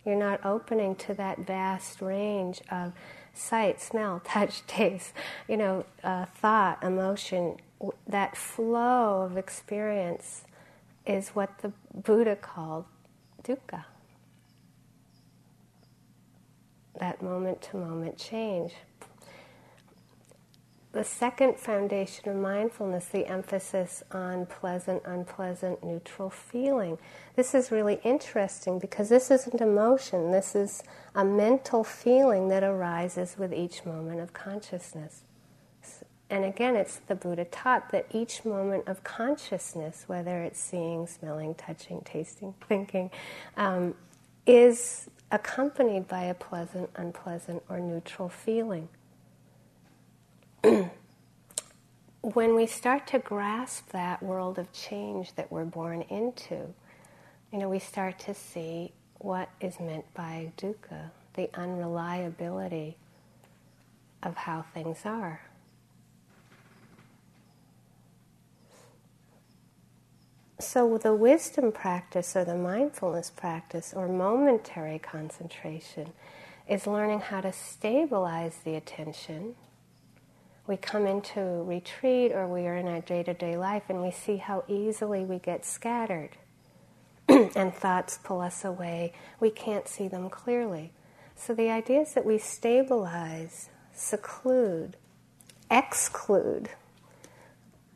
You're 0.05 0.16
not 0.16 0.44
opening 0.44 0.96
to 0.96 1.14
that 1.14 1.38
vast 1.38 2.03
range 2.03 2.61
of 2.70 2.92
sight, 3.35 3.81
smell, 3.81 4.20
touch, 4.25 4.66
taste, 4.66 5.12
you 5.49 5.57
know, 5.57 5.85
uh, 6.03 6.27
thought, 6.27 6.83
emotion. 6.83 7.57
That 8.07 8.37
flow 8.37 9.23
of 9.23 9.37
experience 9.37 10.44
is 11.07 11.31
what 11.31 11.59
the 11.59 11.73
Buddha 11.92 12.37
called 12.37 12.87
dukkha. 13.42 13.85
That 16.99 17.20
moment 17.23 17.61
to 17.62 17.77
moment 17.77 18.16
change. 18.18 18.75
The 20.95 21.03
second 21.03 21.59
foundation 21.59 22.29
of 22.29 22.37
mindfulness, 22.37 23.07
the 23.07 23.27
emphasis 23.27 24.05
on 24.13 24.47
pleasant, 24.47 25.03
unpleasant, 25.05 25.83
neutral 25.83 26.31
feeling. 26.31 26.99
This 27.35 27.53
is 27.53 27.73
really 27.73 27.99
interesting 28.05 28.79
because 28.79 29.09
this 29.09 29.29
isn't 29.29 29.61
emotion, 29.61 30.31
this 30.31 30.55
is 30.55 30.85
a 31.13 31.25
mental 31.25 31.83
feeling 31.83 32.47
that 32.51 32.63
arises 32.63 33.35
with 33.37 33.53
each 33.53 33.85
moment 33.85 34.21
of 34.21 34.33
consciousness. 34.33 35.25
And 36.31 36.45
again, 36.45 36.77
it's 36.77 36.99
the 37.09 37.17
Buddha 37.17 37.45
taught 37.45 37.91
that 37.91 38.07
each 38.13 38.45
moment 38.45 38.87
of 38.87 39.03
consciousness, 39.03 40.05
whether 40.07 40.43
it's 40.43 40.61
seeing, 40.61 41.09
smelling, 41.09 41.57
touching, 41.57 42.03
tasting, 42.05 42.55
thinking, 42.69 43.11
um, 43.57 43.97
is 44.47 45.11
accompanied 45.33 46.07
by 46.07 46.23
a 46.23 46.35
pleasant, 46.35 46.89
unpleasant, 46.95 47.65
or 47.69 47.81
neutral 47.81 48.29
feeling. 48.29 48.89
when 52.22 52.55
we 52.55 52.66
start 52.66 53.07
to 53.09 53.18
grasp 53.18 53.90
that 53.90 54.22
world 54.22 54.59
of 54.59 54.72
change 54.72 55.35
that 55.35 55.50
we're 55.53 55.64
born 55.64 56.03
into, 56.03 56.72
you 57.53 57.59
know, 57.59 57.68
we 57.68 57.79
start 57.79 58.18
to 58.20 58.35
see 58.35 58.92
what 59.18 59.50
is 59.61 59.79
meant 59.79 60.05
by 60.14 60.53
dukkha, 60.57 61.11
the 61.35 61.50
unreliability 61.55 62.96
of 64.22 64.37
how 64.37 64.64
things 64.72 65.00
are. 65.05 65.42
So, 70.61 70.96
the 70.96 71.14
wisdom 71.14 71.72
practice 71.72 72.35
or 72.35 72.44
the 72.44 72.57
mindfulness 72.57 73.31
practice 73.31 73.92
or 73.94 74.09
momentary 74.09 74.98
concentration 74.98 76.12
is 76.66 76.87
learning 76.87 77.20
how 77.20 77.42
to 77.42 77.53
stabilize 77.53 78.57
the 78.64 78.74
attention 78.77 79.57
we 80.66 80.77
come 80.77 81.07
into 81.07 81.40
retreat 81.40 82.33
or 82.33 82.46
we 82.46 82.66
are 82.66 82.77
in 82.77 82.88
our 82.88 83.00
day 83.00 83.22
to 83.22 83.35
day 83.35 83.57
life 83.57 83.85
and 83.88 84.03
we 84.03 84.11
see 84.11 84.38
how 84.38 84.64
easily 84.66 85.24
we 85.24 85.38
get 85.38 85.64
scattered 85.64 86.31
and 87.29 87.74
thoughts 87.74 88.18
pull 88.22 88.40
us 88.40 88.64
away. 88.64 89.12
We 89.40 89.50
can't 89.50 89.88
see 89.88 90.09
them 90.09 90.31
clearly. 90.31 90.92
So 91.37 91.55
the 91.55 91.70
idea 91.70 92.03
is 92.03 92.14
that 92.14 92.24
we 92.24 92.38
stabilize, 92.38 93.68
seclude, 93.92 94.96
exclude, 95.70 96.70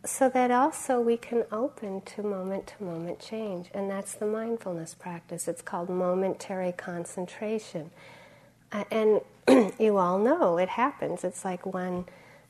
so 0.05 0.29
that 0.29 0.51
also 0.51 1.01
we 1.01 1.17
can 1.17 1.45
open 1.51 2.01
to 2.03 2.23
moment 2.23 2.73
to 2.79 2.85
moment 2.85 3.21
change. 3.21 3.69
And 3.75 3.91
that's 3.91 4.15
the 4.15 4.27
mindfulness 4.27 4.95
practice. 4.95 5.49
It's 5.49 5.63
called 5.63 5.89
momentary 5.89 6.73
concentration. 6.73 7.91
And 8.73 9.21
you 9.79 9.97
all 9.97 10.19
know 10.19 10.59
it 10.59 10.69
happens. 10.71 11.25
It's 11.25 11.45
like 11.45 11.67
when 11.67 12.05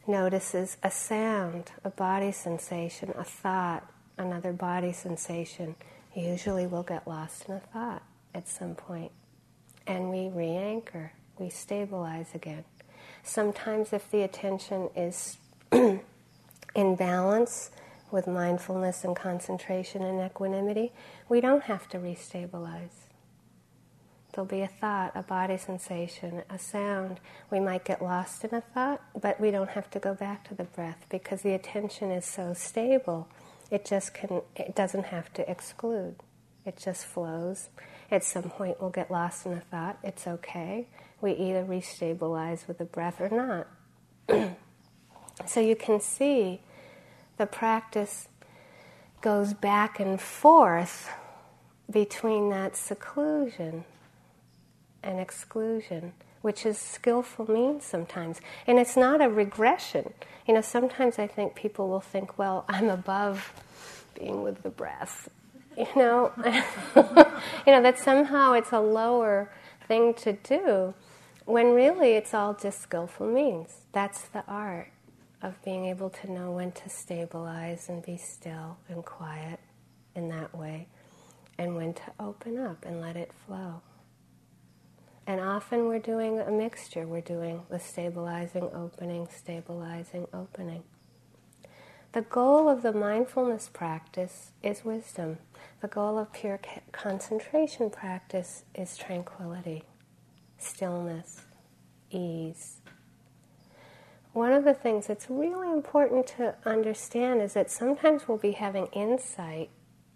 notices 0.09 0.77
a 0.83 0.91
sound, 0.91 1.73
a 1.85 1.91
body 1.91 2.33
sensation, 2.33 3.13
a 3.17 3.25
thought, 3.25 3.89
another 4.17 4.53
body 4.53 4.93
sensation, 4.93 5.77
usually 6.15 6.67
we'll 6.67 6.83
get 6.83 7.07
lost 7.07 7.47
in 7.49 7.55
a 7.55 7.61
thought 7.61 8.03
at 8.35 8.49
some 8.49 8.75
point. 8.75 9.13
and 9.87 10.11
we 10.11 10.29
re 10.29 10.51
anchor, 10.51 11.13
we 11.39 11.49
stabilize 11.49 12.35
again. 12.35 12.65
Sometimes, 13.23 13.93
if 13.93 14.11
the 14.11 14.23
attention 14.23 14.91
is 14.95 15.39
in 15.73 16.97
balance 16.97 17.71
with 18.11 18.27
mindfulness 18.27 19.05
and 19.05 19.17
concentration 19.17 20.03
and 20.03 20.21
equanimity, 20.21 20.93
we 21.29 21.41
don't 21.41 21.65
have 21.65 21.89
to 21.91 21.99
restabilize. 21.99 23.08
There'll 24.33 24.47
be 24.47 24.61
a 24.61 24.69
thought, 24.69 25.13
a 25.15 25.23
body 25.23 25.57
sensation, 25.57 26.43
a 26.51 26.59
sound. 26.59 27.19
We 27.51 27.61
might 27.61 27.85
get 27.85 28.03
lost 28.03 28.45
in 28.45 28.55
a 28.55 28.61
thought, 28.61 29.03
but 29.19 29.41
we 29.41 29.51
don't 29.51 29.71
have 29.71 29.91
to 29.93 29.99
go 29.99 30.15
back 30.15 30.47
to 30.49 30.55
the 30.55 30.65
breath 30.65 31.07
because 31.09 31.43
the 31.43 31.55
attention 31.55 32.11
is 32.11 32.27
so 32.27 32.53
stable. 32.53 33.29
It 33.71 33.85
just 33.85 34.15
can, 34.15 34.43
it 34.55 34.75
doesn't 34.75 35.07
have 35.07 35.33
to 35.35 35.51
exclude. 35.51 36.17
It 36.65 36.77
just 36.77 37.07
flows. 37.07 37.71
At 38.11 38.25
some 38.25 38.45
point, 38.45 38.81
we'll 38.81 38.91
get 38.91 39.11
lost 39.11 39.47
in 39.47 39.53
a 39.53 39.61
thought. 39.61 39.99
It's 40.03 40.27
okay. 40.27 40.87
We 41.21 41.33
either 41.33 41.65
restabilize 41.65 42.69
with 42.69 42.79
the 42.79 42.85
breath 42.85 43.21
or 43.21 43.67
not. 44.29 44.57
so 45.47 45.61
you 45.61 45.75
can 45.75 46.01
see 46.01 46.61
the 47.39 47.47
practice 47.47 48.29
goes 49.21 49.55
back 49.55 49.99
and 49.99 50.21
forth 50.21 51.11
between 51.91 52.51
that 52.51 52.77
seclusion 52.77 53.85
and 55.09 55.19
exclusion, 55.19 56.13
which 56.43 56.67
is 56.67 56.79
skillful 56.79 57.51
means 57.51 57.85
sometimes. 57.85 58.41
And 58.67 58.79
it's 58.79 58.97
not 58.97 59.23
a 59.23 59.29
regression. 59.29 60.13
You 60.47 60.55
know, 60.55 60.61
sometimes 60.61 61.19
I 61.19 61.27
think 61.27 61.55
people 61.55 61.89
will 61.89 62.01
think, 62.01 62.39
well, 62.39 62.67
I'm 62.69 62.91
above 62.91 63.53
being 64.15 64.43
with 64.43 64.63
the 64.63 64.71
breath. 64.71 65.29
You 65.77 65.87
know, 65.97 66.33
you 66.45 67.73
know 67.73 67.83
that 67.83 67.99
somehow 67.99 68.53
it's 68.53 68.73
a 68.73 68.81
lower 68.81 69.51
thing 69.87 70.13
to 70.15 70.33
do, 70.35 70.93
when 71.47 71.73
really 71.73 72.13
it's 72.13 72.35
all 72.35 72.53
just 72.53 72.81
skillful 72.81 73.27
means. 73.27 73.87
That's 73.93 74.23
the 74.23 74.45
art 74.47 74.91
of 75.41 75.63
being 75.65 75.87
able 75.87 76.11
to 76.11 76.33
know 76.33 76.51
when 76.51 76.73
to 76.73 76.89
stabilize 76.89 77.89
and 77.89 78.05
be 78.05 78.17
still 78.17 78.77
and 78.89 79.05
quiet 79.05 79.61
in 80.17 80.29
that 80.31 80.53
way, 80.55 80.89
and 81.57 81.77
when 81.77 81.95
to 81.95 82.03
open 82.19 82.59
up 82.59 82.85
and 82.85 83.01
let 83.01 83.17
it 83.17 83.31
flow. 83.47 83.81
And 85.29 85.43
often 85.43 85.89
we're 85.89 85.99
doing 85.99 86.41
a 86.41 86.51
mixture. 86.51 87.07
We're 87.07 87.21
doing 87.21 87.61
the 87.69 87.79
stabilizing, 87.79 88.71
opening, 88.75 89.29
stabilizing, 89.31 90.27
opening. 90.33 90.85
The 92.13 92.23
goal 92.23 92.67
of 92.67 92.81
the 92.81 92.95
mindfulness 92.95 93.69
practice 93.71 94.53
is 94.63 94.87
wisdom. 94.87 95.37
The 95.83 95.89
goal 95.89 96.19
of 96.19 96.33
pure 96.33 96.59
concentration 96.93 97.91
practice 97.91 98.65
is 98.75 98.97
tranquility, 98.97 99.83
stillness, 100.57 101.43
ease. 102.11 102.79
One 104.33 104.55
of 104.55 104.65
the 104.65 104.73
things 104.73 105.09
that's 105.09 105.29
really 105.29 105.71
important 105.71 106.27
to 106.39 106.55
understand 106.65 107.43
is 107.43 107.53
that 107.53 107.71
sometimes 107.71 108.27
we'll 108.27 108.39
be 108.39 108.53
having 108.53 108.87
insight 108.95 109.69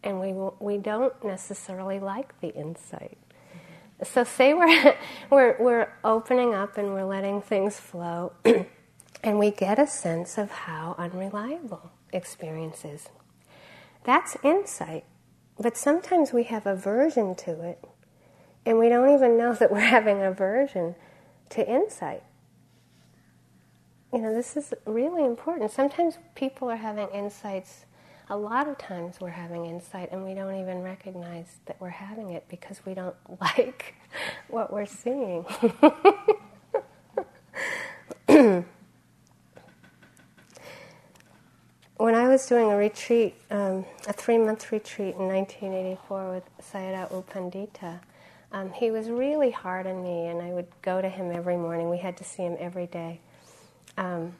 and 0.02 0.18
we, 0.20 0.32
we 0.58 0.78
don't 0.78 1.22
necessarily 1.22 2.00
like 2.00 2.40
the 2.40 2.54
insight. 2.54 3.18
So 4.04 4.24
say 4.24 4.54
we're, 4.54 4.96
we're, 5.30 5.56
we're 5.58 5.92
opening 6.04 6.54
up 6.54 6.78
and 6.78 6.88
we're 6.88 7.04
letting 7.04 7.40
things 7.40 7.78
flow, 7.78 8.32
and 9.22 9.38
we 9.38 9.50
get 9.50 9.78
a 9.78 9.86
sense 9.86 10.38
of 10.38 10.50
how 10.50 10.94
unreliable 10.98 11.92
experience 12.12 12.84
is. 12.84 13.08
That's 14.04 14.36
insight. 14.42 15.04
But 15.58 15.76
sometimes 15.76 16.32
we 16.32 16.44
have 16.44 16.66
aversion 16.66 17.34
to 17.36 17.62
it, 17.62 17.84
and 18.66 18.78
we 18.78 18.88
don't 18.88 19.14
even 19.14 19.38
know 19.38 19.54
that 19.60 19.70
we're 19.70 19.80
having 19.80 20.22
aversion 20.22 20.94
to 21.50 21.68
insight. 21.68 22.22
You 24.12 24.20
know, 24.20 24.34
this 24.34 24.56
is 24.56 24.74
really 24.84 25.24
important. 25.24 25.70
Sometimes 25.70 26.18
people 26.34 26.70
are 26.70 26.76
having 26.76 27.08
insights 27.08 27.86
a 28.28 28.36
lot 28.36 28.68
of 28.68 28.78
times 28.78 29.20
we're 29.20 29.30
having 29.30 29.66
insight 29.66 30.10
and 30.12 30.24
we 30.24 30.34
don't 30.34 30.60
even 30.60 30.82
recognize 30.82 31.56
that 31.66 31.80
we're 31.80 31.88
having 31.88 32.30
it 32.30 32.44
because 32.48 32.80
we 32.86 32.94
don't 32.94 33.16
like 33.40 33.94
what 34.48 34.72
we're 34.72 34.86
seeing. 34.86 35.42
when 41.96 42.14
I 42.14 42.28
was 42.28 42.46
doing 42.46 42.70
a 42.70 42.76
retreat, 42.76 43.34
um, 43.50 43.84
a 44.08 44.12
three 44.12 44.38
month 44.38 44.72
retreat 44.72 45.16
in 45.16 45.28
1984 45.28 46.30
with 46.30 46.44
Sayadaw 46.60 47.10
U 47.12 47.24
Pandita, 47.30 48.00
um, 48.52 48.72
he 48.72 48.90
was 48.90 49.08
really 49.08 49.50
hard 49.50 49.86
on 49.86 50.02
me, 50.02 50.26
and 50.26 50.42
I 50.42 50.50
would 50.50 50.66
go 50.82 51.00
to 51.00 51.08
him 51.08 51.32
every 51.32 51.56
morning. 51.56 51.88
We 51.88 51.98
had 51.98 52.16
to 52.18 52.24
see 52.24 52.42
him 52.42 52.56
every 52.58 52.86
day. 52.86 53.20
Um, 53.96 54.34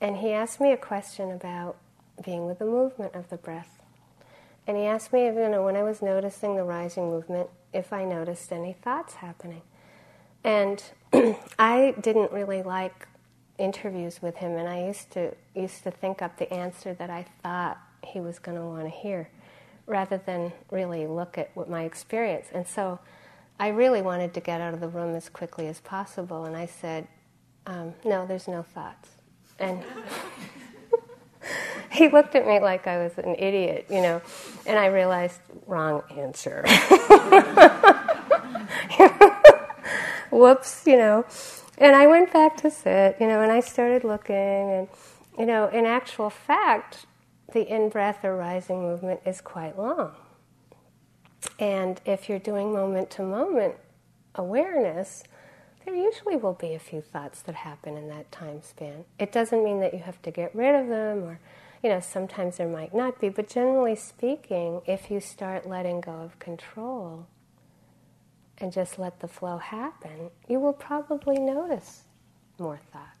and 0.00 0.16
he 0.16 0.32
asked 0.32 0.60
me 0.60 0.72
a 0.72 0.76
question 0.76 1.30
about 1.30 1.76
being 2.24 2.46
with 2.46 2.58
the 2.58 2.64
movement 2.64 3.14
of 3.14 3.28
the 3.28 3.36
breath. 3.36 3.78
And 4.66 4.76
he 4.76 4.84
asked 4.84 5.12
me, 5.12 5.26
if, 5.26 5.34
you 5.34 5.48
know, 5.48 5.64
when 5.64 5.76
I 5.76 5.82
was 5.82 6.02
noticing 6.02 6.56
the 6.56 6.64
rising 6.64 7.08
movement, 7.10 7.48
if 7.72 7.92
I 7.92 8.04
noticed 8.04 8.52
any 8.52 8.74
thoughts 8.74 9.14
happening. 9.14 9.62
And 10.44 10.82
I 11.58 11.94
didn't 12.00 12.32
really 12.32 12.62
like 12.62 13.08
interviews 13.58 14.22
with 14.22 14.36
him, 14.36 14.52
and 14.52 14.68
I 14.68 14.86
used 14.86 15.10
to 15.12 15.34
used 15.54 15.82
to 15.82 15.90
think 15.90 16.22
up 16.22 16.38
the 16.38 16.52
answer 16.52 16.94
that 16.94 17.10
I 17.10 17.26
thought 17.42 17.78
he 18.04 18.20
was 18.20 18.38
going 18.38 18.56
to 18.56 18.64
want 18.64 18.84
to 18.84 18.90
hear, 18.90 19.28
rather 19.86 20.18
than 20.18 20.52
really 20.70 21.06
look 21.06 21.36
at 21.36 21.50
what 21.54 21.68
my 21.68 21.82
experience. 21.82 22.46
And 22.52 22.66
so, 22.66 23.00
I 23.58 23.68
really 23.68 24.02
wanted 24.02 24.32
to 24.34 24.40
get 24.40 24.60
out 24.60 24.74
of 24.74 24.80
the 24.80 24.88
room 24.88 25.16
as 25.16 25.28
quickly 25.28 25.66
as 25.66 25.80
possible, 25.80 26.44
and 26.44 26.56
I 26.56 26.66
said, 26.66 27.08
um, 27.66 27.94
"No, 28.04 28.26
there's 28.26 28.46
no 28.48 28.62
thoughts." 28.62 29.10
And 29.58 29.82
he 31.90 32.08
looked 32.08 32.34
at 32.34 32.46
me 32.46 32.60
like 32.60 32.86
I 32.86 32.98
was 32.98 33.16
an 33.18 33.34
idiot, 33.38 33.86
you 33.88 34.00
know, 34.00 34.22
and 34.66 34.78
I 34.78 34.86
realized, 34.86 35.40
wrong 35.66 36.02
answer. 36.16 36.64
Whoops, 40.30 40.82
you 40.86 40.96
know. 40.96 41.24
And 41.78 41.94
I 41.94 42.06
went 42.06 42.32
back 42.32 42.56
to 42.58 42.70
sit, 42.70 43.16
you 43.20 43.26
know, 43.26 43.40
and 43.40 43.52
I 43.52 43.60
started 43.60 44.04
looking, 44.04 44.34
and, 44.34 44.88
you 45.38 45.46
know, 45.46 45.68
in 45.68 45.86
actual 45.86 46.30
fact, 46.30 47.06
the 47.52 47.66
in 47.66 47.88
breath 47.88 48.24
or 48.24 48.36
rising 48.36 48.82
movement 48.82 49.20
is 49.24 49.40
quite 49.40 49.78
long. 49.78 50.12
And 51.58 52.00
if 52.04 52.28
you're 52.28 52.38
doing 52.38 52.72
moment 52.72 53.10
to 53.12 53.22
moment 53.22 53.76
awareness, 54.34 55.24
there 55.84 55.94
usually 55.94 56.36
will 56.36 56.54
be 56.54 56.74
a 56.74 56.78
few 56.78 57.00
thoughts 57.00 57.40
that 57.42 57.54
happen 57.54 57.96
in 57.96 58.08
that 58.08 58.30
time 58.30 58.62
span. 58.62 59.04
It 59.18 59.32
doesn't 59.32 59.64
mean 59.64 59.80
that 59.80 59.94
you 59.94 60.00
have 60.00 60.20
to 60.22 60.30
get 60.30 60.54
rid 60.54 60.74
of 60.74 60.88
them 60.88 61.24
or 61.24 61.40
you 61.82 61.88
know, 61.90 62.00
sometimes 62.00 62.56
there 62.56 62.68
might 62.68 62.94
not 62.94 63.20
be, 63.20 63.28
but 63.28 63.48
generally 63.48 63.94
speaking, 63.94 64.82
if 64.86 65.10
you 65.10 65.20
start 65.20 65.68
letting 65.68 66.00
go 66.00 66.12
of 66.12 66.38
control 66.38 67.26
and 68.58 68.72
just 68.72 68.98
let 68.98 69.20
the 69.20 69.28
flow 69.28 69.58
happen, 69.58 70.30
you 70.48 70.58
will 70.58 70.72
probably 70.72 71.38
notice 71.38 72.02
more 72.58 72.80
thought. 72.92 73.14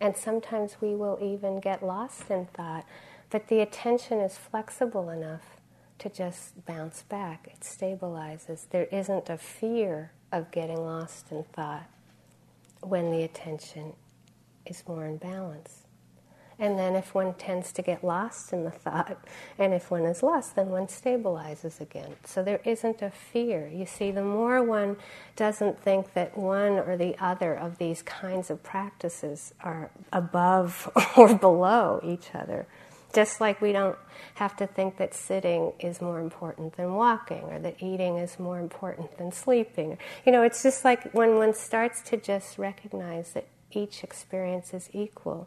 And 0.00 0.16
sometimes 0.16 0.76
we 0.80 0.94
will 0.94 1.18
even 1.22 1.60
get 1.60 1.82
lost 1.82 2.30
in 2.30 2.46
thought, 2.46 2.84
but 3.30 3.48
the 3.48 3.60
attention 3.60 4.20
is 4.20 4.36
flexible 4.36 5.08
enough 5.10 5.58
to 5.98 6.08
just 6.08 6.64
bounce 6.66 7.02
back. 7.02 7.48
It 7.52 7.60
stabilizes. 7.60 8.66
There 8.70 8.84
isn't 8.92 9.28
a 9.28 9.38
fear 9.38 10.12
of 10.30 10.50
getting 10.50 10.84
lost 10.84 11.32
in 11.32 11.42
thought 11.44 11.88
when 12.82 13.10
the 13.10 13.22
attention 13.22 13.94
is 14.64 14.84
more 14.86 15.06
in 15.06 15.16
balance. 15.16 15.87
And 16.60 16.76
then, 16.76 16.96
if 16.96 17.14
one 17.14 17.34
tends 17.34 17.70
to 17.72 17.82
get 17.82 18.02
lost 18.02 18.52
in 18.52 18.64
the 18.64 18.72
thought, 18.72 19.24
and 19.58 19.72
if 19.72 19.90
one 19.90 20.04
is 20.04 20.22
lost, 20.22 20.56
then 20.56 20.70
one 20.70 20.88
stabilizes 20.88 21.80
again. 21.80 22.16
So 22.24 22.42
there 22.42 22.60
isn't 22.64 23.00
a 23.00 23.10
fear. 23.10 23.68
You 23.68 23.86
see, 23.86 24.10
the 24.10 24.24
more 24.24 24.62
one 24.62 24.96
doesn't 25.36 25.80
think 25.80 26.14
that 26.14 26.36
one 26.36 26.72
or 26.72 26.96
the 26.96 27.14
other 27.20 27.54
of 27.54 27.78
these 27.78 28.02
kinds 28.02 28.50
of 28.50 28.62
practices 28.64 29.54
are 29.60 29.90
above 30.12 30.90
or 31.16 31.32
below 31.34 32.00
each 32.02 32.34
other, 32.34 32.66
just 33.14 33.40
like 33.40 33.60
we 33.60 33.70
don't 33.70 33.98
have 34.34 34.56
to 34.56 34.66
think 34.66 34.96
that 34.96 35.14
sitting 35.14 35.72
is 35.78 36.00
more 36.00 36.18
important 36.18 36.76
than 36.76 36.94
walking, 36.94 37.44
or 37.44 37.60
that 37.60 37.80
eating 37.80 38.16
is 38.16 38.36
more 38.40 38.58
important 38.58 39.16
than 39.16 39.30
sleeping. 39.30 39.96
You 40.26 40.32
know, 40.32 40.42
it's 40.42 40.64
just 40.64 40.84
like 40.84 41.12
when 41.12 41.36
one 41.36 41.54
starts 41.54 42.02
to 42.02 42.16
just 42.16 42.58
recognize 42.58 43.32
that 43.34 43.46
each 43.70 44.02
experience 44.02 44.74
is 44.74 44.88
equal 44.92 45.46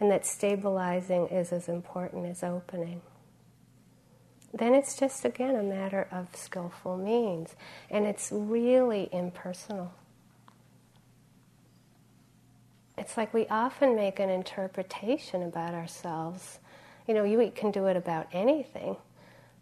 and 0.00 0.10
that 0.10 0.26
stabilizing 0.26 1.28
is 1.28 1.52
as 1.52 1.68
important 1.68 2.26
as 2.26 2.42
opening. 2.42 3.02
Then 4.52 4.74
it's 4.74 4.96
just 4.96 5.24
again 5.24 5.54
a 5.54 5.62
matter 5.62 6.08
of 6.10 6.34
skillful 6.34 6.96
means, 6.96 7.54
and 7.90 8.06
it's 8.06 8.30
really 8.32 9.08
impersonal. 9.12 9.92
It's 12.98 13.16
like 13.16 13.32
we 13.32 13.46
often 13.46 13.94
make 13.94 14.18
an 14.18 14.28
interpretation 14.28 15.42
about 15.42 15.74
ourselves. 15.74 16.58
You 17.06 17.14
know, 17.14 17.24
you 17.24 17.50
can 17.54 17.70
do 17.70 17.86
it 17.86 17.96
about 17.96 18.26
anything, 18.32 18.96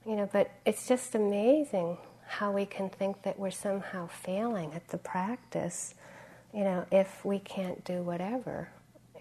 you 0.06 0.16
know, 0.16 0.28
but 0.32 0.50
it's 0.64 0.88
just 0.88 1.14
amazing 1.14 1.98
how 2.26 2.52
we 2.52 2.66
can 2.66 2.88
think 2.90 3.22
that 3.22 3.38
we're 3.38 3.50
somehow 3.50 4.06
failing 4.06 4.72
at 4.74 4.88
the 4.88 4.98
practice, 4.98 5.94
you 6.52 6.64
know, 6.64 6.86
if 6.90 7.24
we 7.24 7.38
can't 7.38 7.84
do 7.84 8.02
whatever. 8.02 8.70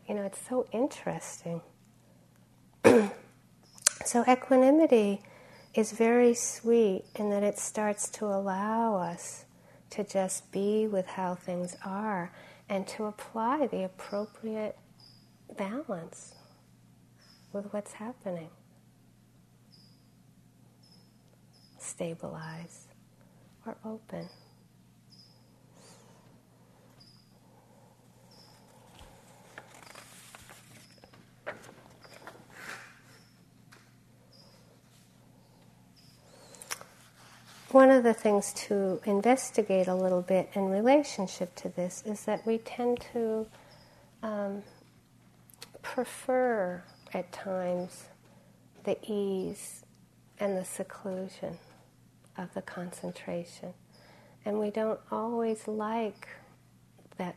You 0.07 0.15
know, 0.15 0.23
it's 0.23 0.39
so 0.47 0.65
interesting. 0.71 1.61
so, 4.05 4.23
equanimity 4.27 5.21
is 5.73 5.91
very 5.91 6.33
sweet 6.33 7.03
in 7.15 7.29
that 7.29 7.43
it 7.43 7.59
starts 7.59 8.09
to 8.09 8.25
allow 8.25 8.95
us 8.95 9.45
to 9.89 10.03
just 10.03 10.51
be 10.51 10.87
with 10.87 11.05
how 11.05 11.35
things 11.35 11.75
are 11.85 12.31
and 12.69 12.87
to 12.87 13.05
apply 13.05 13.67
the 13.67 13.83
appropriate 13.83 14.77
balance 15.57 16.35
with 17.53 17.71
what's 17.73 17.93
happening. 17.93 18.49
Stabilize 21.79 22.87
or 23.65 23.77
open. 23.85 24.29
One 37.71 37.91
of 37.91 38.03
the 38.03 38.13
things 38.13 38.53
to 38.67 39.01
investigate 39.03 39.89
a 39.89 39.95
little 39.95 40.21
bit 40.21 40.49
in 40.53 40.69
relationship 40.69 41.53
to 41.55 41.69
this 41.69 42.01
is 42.05 42.23
that 42.23 42.47
we 42.47 42.59
tend 42.59 43.05
to 43.11 43.45
um, 44.23 44.63
prefer 45.81 46.81
at 47.13 47.29
times 47.33 48.05
the 48.85 48.97
ease 49.05 49.83
and 50.39 50.57
the 50.57 50.63
seclusion 50.63 51.57
of 52.37 52.53
the 52.53 52.61
concentration. 52.61 53.73
And 54.45 54.59
we 54.59 54.69
don't 54.69 55.01
always 55.11 55.67
like 55.67 56.29
that 57.17 57.35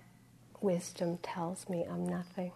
wisdom 0.60 1.18
tells 1.24 1.68
me 1.68 1.84
I'm 1.90 2.06
nothing. 2.06 2.52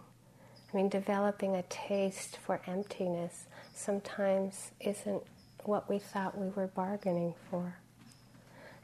I 0.73 0.77
mean, 0.77 0.87
developing 0.87 1.57
a 1.57 1.63
taste 1.63 2.37
for 2.37 2.61
emptiness 2.67 3.47
sometimes 3.73 4.71
isn't 4.79 5.23
what 5.67 5.89
we 5.89 5.99
thought 5.99 6.37
we 6.37 6.49
were 6.49 6.67
bargaining 6.67 7.33
for. 7.49 7.77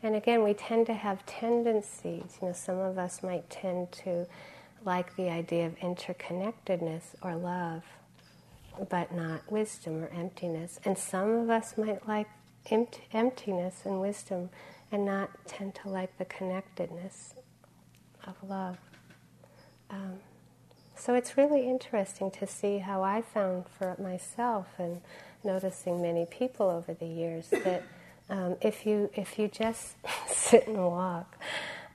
And 0.04 0.16
again, 0.16 0.44
we 0.44 0.54
tend 0.54 0.88
to 0.88 0.94
have 0.94 1.26
tendencies. 1.26 2.38
You 2.42 2.48
know, 2.48 2.54
some 2.54 2.80
of 2.80 2.98
us 2.98 3.22
might 3.22 3.50
tend 3.50 3.92
to 4.04 4.26
like 4.84 5.16
the 5.16 5.30
idea 5.30 5.68
of 5.68 5.78
interconnectedness 5.80 7.16
or 7.22 7.36
love, 7.36 7.84
but 8.90 9.14
not 9.14 9.50
wisdom 9.52 10.04
or 10.04 10.08
emptiness. 10.08 10.80
And 10.86 10.98
some 10.98 11.30
of 11.30 11.50
us 11.50 11.78
might 11.78 12.08
like 12.08 12.28
empt- 12.72 13.02
emptiness 13.14 13.82
and 13.86 14.02
wisdom 14.02 14.50
and 14.92 15.06
not 15.06 15.30
tend 15.48 15.76
to 15.76 15.90
like 15.90 16.18
the 16.18 16.26
connectedness 16.26 17.36
of 18.26 18.36
love. 18.48 18.78
Um, 19.90 20.20
so 20.96 21.16
it's 21.16 21.38
really 21.38 21.68
interesting 21.68 22.32
to 22.32 22.48
see 22.48 22.80
how 22.80 23.04
I 23.04 23.22
found 23.22 23.66
for 23.68 23.96
myself 24.00 24.68
and 24.78 25.02
noticing 25.44 26.02
many 26.02 26.26
people 26.26 26.70
over 26.70 26.94
the 26.94 27.06
years 27.06 27.50
that 27.64 27.84
um, 28.30 28.56
if 28.62 28.86
you 28.86 29.10
if 29.14 29.38
you 29.38 29.48
just 29.48 29.96
sit 30.28 30.68
and 30.68 30.78
walk, 30.78 31.38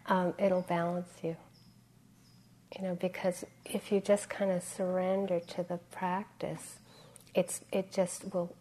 um, 0.06 0.34
it'll 0.38 0.62
balance 0.62 1.10
you. 1.22 1.36
You 2.76 2.82
know, 2.82 2.94
because 2.94 3.44
if 3.64 3.90
you 3.90 4.00
just 4.00 4.28
kind 4.28 4.50
of 4.50 4.62
surrender 4.62 5.40
to 5.40 5.62
the 5.62 5.78
practice, 5.90 6.76
it's 7.34 7.60
it 7.72 7.90
just 7.90 8.34
will 8.34 8.54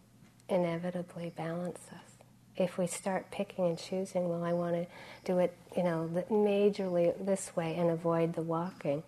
inevitably 0.48 1.32
balance 1.36 1.80
us. 1.92 2.12
If 2.56 2.78
we 2.78 2.86
start 2.86 3.30
picking 3.30 3.66
and 3.66 3.78
choosing, 3.78 4.28
well, 4.30 4.42
I 4.42 4.54
want 4.54 4.74
to 4.74 4.86
do 5.24 5.38
it, 5.40 5.54
you 5.76 5.82
know, 5.82 6.08
majorly 6.30 7.12
this 7.22 7.54
way 7.54 7.74
and 7.76 7.90
avoid 7.90 8.34
the 8.34 8.40
walking 8.40 9.02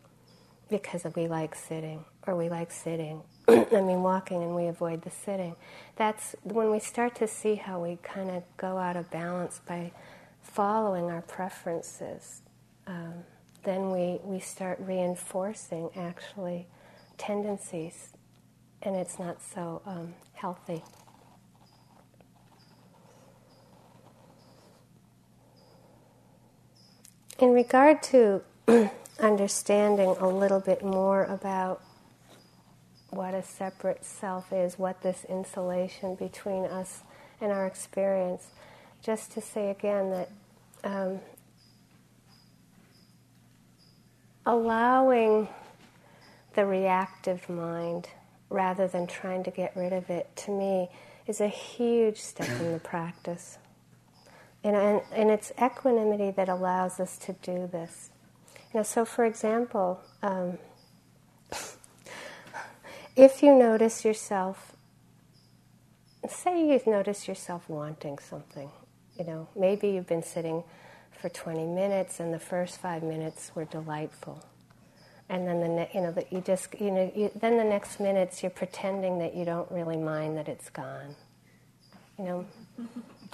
because 0.69 1.07
we 1.17 1.29
like 1.29 1.55
sitting 1.55 2.05
or 2.27 2.37
we 2.37 2.51
like 2.51 2.71
sitting 2.71 3.23
I 3.73 3.81
mean, 3.81 4.03
walking 4.03 4.43
and 4.43 4.55
we 4.55 4.67
avoid 4.67 5.03
the 5.03 5.11
sitting. 5.11 5.57
That's 5.97 6.37
when 6.43 6.71
we 6.71 6.81
start 6.81 7.15
to 7.17 7.27
see 7.27 7.55
how 7.55 7.81
we 7.81 7.99
kind 8.03 8.31
of 8.31 8.43
go 8.59 8.77
out 8.77 8.95
of 8.97 9.11
balance 9.11 9.61
by 9.67 9.93
following 10.43 11.11
our 11.11 11.23
preferences. 11.23 12.43
Um, 12.87 13.25
then 13.65 13.91
we, 13.91 14.19
we 14.23 14.39
start 14.39 14.79
reinforcing 14.81 15.89
actually 15.97 16.67
tendencies, 17.17 18.13
and 18.83 18.95
it's 18.97 19.19
not 19.19 19.41
so 19.43 19.81
um, 19.87 20.15
healthy. 20.35 20.83
In 27.39 27.53
regard 27.53 28.03
to 28.05 28.43
understanding 29.21 30.17
a 30.21 30.29
little 30.29 30.61
bit 30.61 30.85
more 30.85 31.25
about 31.25 31.81
what 33.11 33.35
a 33.35 33.43
separate 33.43 34.05
self 34.05 34.53
is, 34.53 34.79
what 34.79 35.03
this 35.03 35.25
insulation 35.29 36.15
between 36.15 36.65
us 36.65 37.03
and 37.41 37.51
our 37.51 37.67
experience. 37.67 38.49
Just 39.03 39.33
to 39.33 39.41
say 39.41 39.71
again 39.71 40.11
that 40.11 40.31
um, 40.85 41.21
allowing 44.45 45.49
the 46.55 46.67
reactive 46.67 47.49
mind 47.49 48.09
rather 48.51 48.89
than 48.89 49.07
trying 49.07 49.45
to 49.45 49.51
get 49.51 49.77
rid 49.77 49.93
of 49.93 50.11
it, 50.11 50.35
to 50.35 50.51
me, 50.51 50.89
is 51.27 51.41
a 51.41 51.49
huge 51.49 52.19
step 52.19 52.49
in 52.61 52.73
the 52.73 52.81
practice. 52.81 53.59
And, 54.65 54.75
and, 54.75 55.03
and 55.13 55.31
it's 55.31 55.53
equanimity 55.63 56.31
that 56.33 56.49
allows 56.49 56.99
us 56.99 57.19
to 57.19 57.35
do 57.35 57.69
this. 57.71 58.11
You 58.73 58.81
know, 58.81 58.83
so 58.83 59.05
for 59.05 59.25
example, 59.25 60.01
um, 60.23 60.59
if 63.19 63.43
you 63.43 63.55
notice 63.55 64.05
yourself, 64.05 64.77
say 66.29 66.69
you 66.69 66.81
notice 66.87 67.27
yourself 67.29 67.69
wanting 67.69 68.19
something, 68.19 68.71
you 69.19 69.25
know, 69.25 69.49
maybe 69.57 69.89
you've 69.89 70.07
been 70.07 70.23
sitting 70.23 70.63
for 71.21 71.29
20 71.29 71.67
minutes 71.67 72.21
and 72.21 72.33
the 72.33 72.39
first 72.39 72.81
five 72.81 73.03
minutes 73.03 73.51
were 73.57 73.65
delightful. 73.65 74.45
And 75.29 75.49
then 75.49 75.61
the 75.61 75.69
ne- 75.69 75.91
you 75.95 76.01
know 76.03 76.13
that 76.13 76.33
you 76.33 76.41
just 76.41 76.69
you 76.81 76.91
know 76.91 77.13
you, 77.15 77.31
then 77.39 77.59
the 77.59 77.65
next 77.65 78.01
minutes 78.01 78.43
you're 78.43 78.51
pretending 78.51 79.19
that 79.19 79.35
you 79.37 79.45
don't 79.45 79.71
really 79.71 79.99
mind 79.99 80.39
that 80.39 80.49
it's 80.49 80.71
gone. 80.71 81.17
You 82.19 82.25
know, 82.25 82.47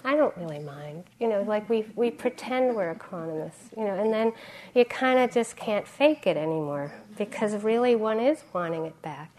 I 0.04 0.16
don't 0.16 0.36
really 0.36 0.60
mind. 0.60 1.04
You 1.20 1.28
know, 1.28 1.42
like 1.42 1.68
we 1.70 1.86
we 1.96 2.10
pretend 2.10 2.76
we're 2.76 2.94
equanimous. 2.94 3.54
You 3.76 3.84
know, 3.84 3.94
and 3.94 4.12
then 4.12 4.32
you 4.74 4.84
kind 4.86 5.20
of 5.20 5.32
just 5.32 5.56
can't 5.56 5.86
fake 5.86 6.26
it 6.26 6.36
anymore 6.36 6.92
because 7.16 7.62
really 7.62 7.96
one 7.96 8.20
is 8.20 8.44
wanting 8.52 8.86
it 8.86 9.00
back. 9.02 9.33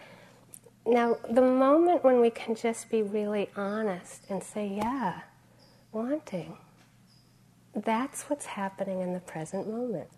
Now, 0.86 1.18
the 1.30 1.42
moment 1.42 2.04
when 2.04 2.22
we 2.22 2.30
can 2.30 2.56
just 2.56 2.90
be 2.90 3.02
really 3.02 3.50
honest 3.56 4.24
and 4.30 4.44
say, 4.44 4.68
yeah, 4.68 5.22
wanting, 5.92 6.58
that's 7.74 8.24
what's 8.24 8.46
happening 8.46 9.02
in 9.02 9.14
the 9.14 9.20
present 9.20 9.68
moment. 9.68 10.10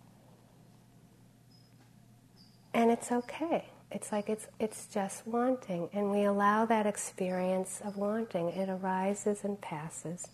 And 2.73 2.91
it's 2.91 3.11
okay. 3.11 3.65
It's 3.91 4.11
like 4.11 4.29
it's, 4.29 4.47
it's 4.59 4.87
just 4.87 5.25
wanting. 5.25 5.89
And 5.93 6.11
we 6.11 6.25
allow 6.25 6.65
that 6.65 6.85
experience 6.85 7.81
of 7.83 7.95
wanting. 7.95 8.49
It 8.49 8.69
arises 8.69 9.43
and 9.43 9.59
passes. 9.61 10.27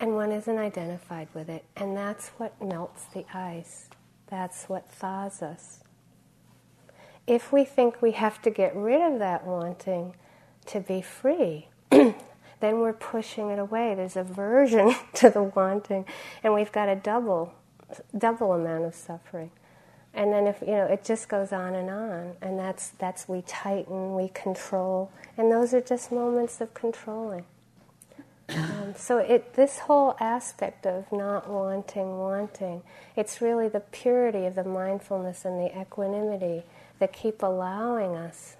And 0.00 0.16
one 0.16 0.32
isn't 0.32 0.58
identified 0.58 1.28
with 1.34 1.48
it. 1.50 1.64
And 1.76 1.96
that's 1.96 2.28
what 2.30 2.60
melts 2.60 3.04
the 3.14 3.26
ice. 3.34 3.88
That's 4.28 4.64
what 4.64 4.90
thaws 4.90 5.42
us. 5.42 5.81
If 7.26 7.52
we 7.52 7.64
think 7.64 8.02
we 8.02 8.12
have 8.12 8.42
to 8.42 8.50
get 8.50 8.74
rid 8.74 9.00
of 9.00 9.18
that 9.20 9.46
wanting 9.46 10.14
to 10.66 10.80
be 10.80 11.00
free, 11.02 11.68
then 11.90 12.14
we're 12.60 12.92
pushing 12.92 13.50
it 13.50 13.58
away. 13.58 13.94
There's 13.94 14.16
aversion 14.16 14.94
to 15.14 15.30
the 15.30 15.42
wanting, 15.42 16.06
and 16.42 16.54
we've 16.54 16.72
got 16.72 16.88
a 16.88 16.96
double, 16.96 17.52
double 18.16 18.52
amount 18.52 18.84
of 18.84 18.94
suffering. 18.94 19.50
And 20.14 20.32
then 20.32 20.46
if 20.46 20.60
you 20.60 20.68
know, 20.68 20.86
it 20.86 21.04
just 21.04 21.28
goes 21.28 21.52
on 21.52 21.74
and 21.74 21.88
on, 21.88 22.32
and 22.42 22.58
that's 22.58 22.90
that's 22.90 23.28
we 23.28 23.42
tighten, 23.42 24.14
we 24.14 24.28
control, 24.28 25.10
and 25.38 25.50
those 25.50 25.72
are 25.72 25.80
just 25.80 26.12
moments 26.12 26.60
of 26.60 26.74
controlling. 26.74 27.46
Um, 28.48 28.94
so 28.96 29.18
it 29.18 29.54
this 29.54 29.78
whole 29.80 30.16
aspect 30.20 30.86
of 30.86 31.10
not 31.10 31.48
wanting, 31.48 32.18
wanting, 32.18 32.82
it's 33.16 33.40
really 33.40 33.68
the 33.68 33.80
purity 33.80 34.44
of 34.44 34.54
the 34.54 34.64
mindfulness 34.64 35.46
and 35.46 35.58
the 35.58 35.80
equanimity 35.80 36.64
that 37.02 37.12
keep 37.12 37.42
allowing 37.42 38.14
us 38.14 38.54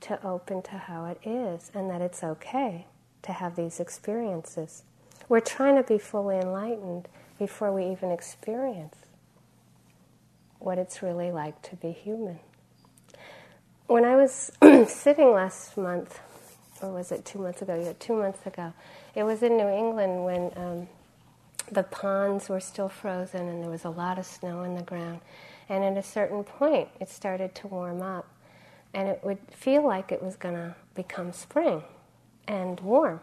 to 0.00 0.20
open 0.26 0.60
to 0.60 0.76
how 0.76 1.04
it 1.04 1.16
is 1.24 1.70
and 1.72 1.88
that 1.88 2.00
it's 2.00 2.24
okay 2.24 2.84
to 3.22 3.30
have 3.30 3.54
these 3.54 3.78
experiences. 3.78 4.82
We're 5.28 5.38
trying 5.38 5.76
to 5.76 5.84
be 5.84 5.96
fully 5.96 6.38
enlightened 6.38 7.06
before 7.38 7.72
we 7.72 7.86
even 7.92 8.10
experience 8.10 8.96
what 10.58 10.76
it's 10.76 11.04
really 11.04 11.30
like 11.30 11.62
to 11.70 11.76
be 11.76 11.92
human. 11.92 12.40
When 13.86 14.04
I 14.04 14.16
was 14.16 14.50
sitting 14.88 15.30
last 15.30 15.76
month, 15.76 16.18
or 16.82 16.90
was 16.90 17.12
it 17.12 17.24
two 17.24 17.38
months 17.38 17.62
ago? 17.62 17.80
Yeah, 17.80 17.92
two 18.00 18.16
months 18.16 18.44
ago. 18.44 18.72
It 19.14 19.22
was 19.22 19.44
in 19.44 19.56
New 19.56 19.68
England 19.68 20.24
when 20.24 20.50
um, 20.56 20.88
the 21.70 21.84
ponds 21.84 22.48
were 22.48 22.58
still 22.58 22.88
frozen 22.88 23.48
and 23.48 23.62
there 23.62 23.70
was 23.70 23.84
a 23.84 23.90
lot 23.90 24.18
of 24.18 24.26
snow 24.26 24.64
in 24.64 24.74
the 24.74 24.82
ground. 24.82 25.20
And 25.68 25.84
at 25.84 25.96
a 25.96 26.02
certain 26.02 26.44
point, 26.44 26.88
it 27.00 27.08
started 27.08 27.54
to 27.56 27.68
warm 27.68 28.02
up. 28.02 28.26
And 28.94 29.08
it 29.08 29.20
would 29.22 29.38
feel 29.50 29.86
like 29.86 30.12
it 30.12 30.22
was 30.22 30.36
going 30.36 30.54
to 30.54 30.74
become 30.94 31.32
spring 31.32 31.82
and 32.46 32.80
warm. 32.80 33.20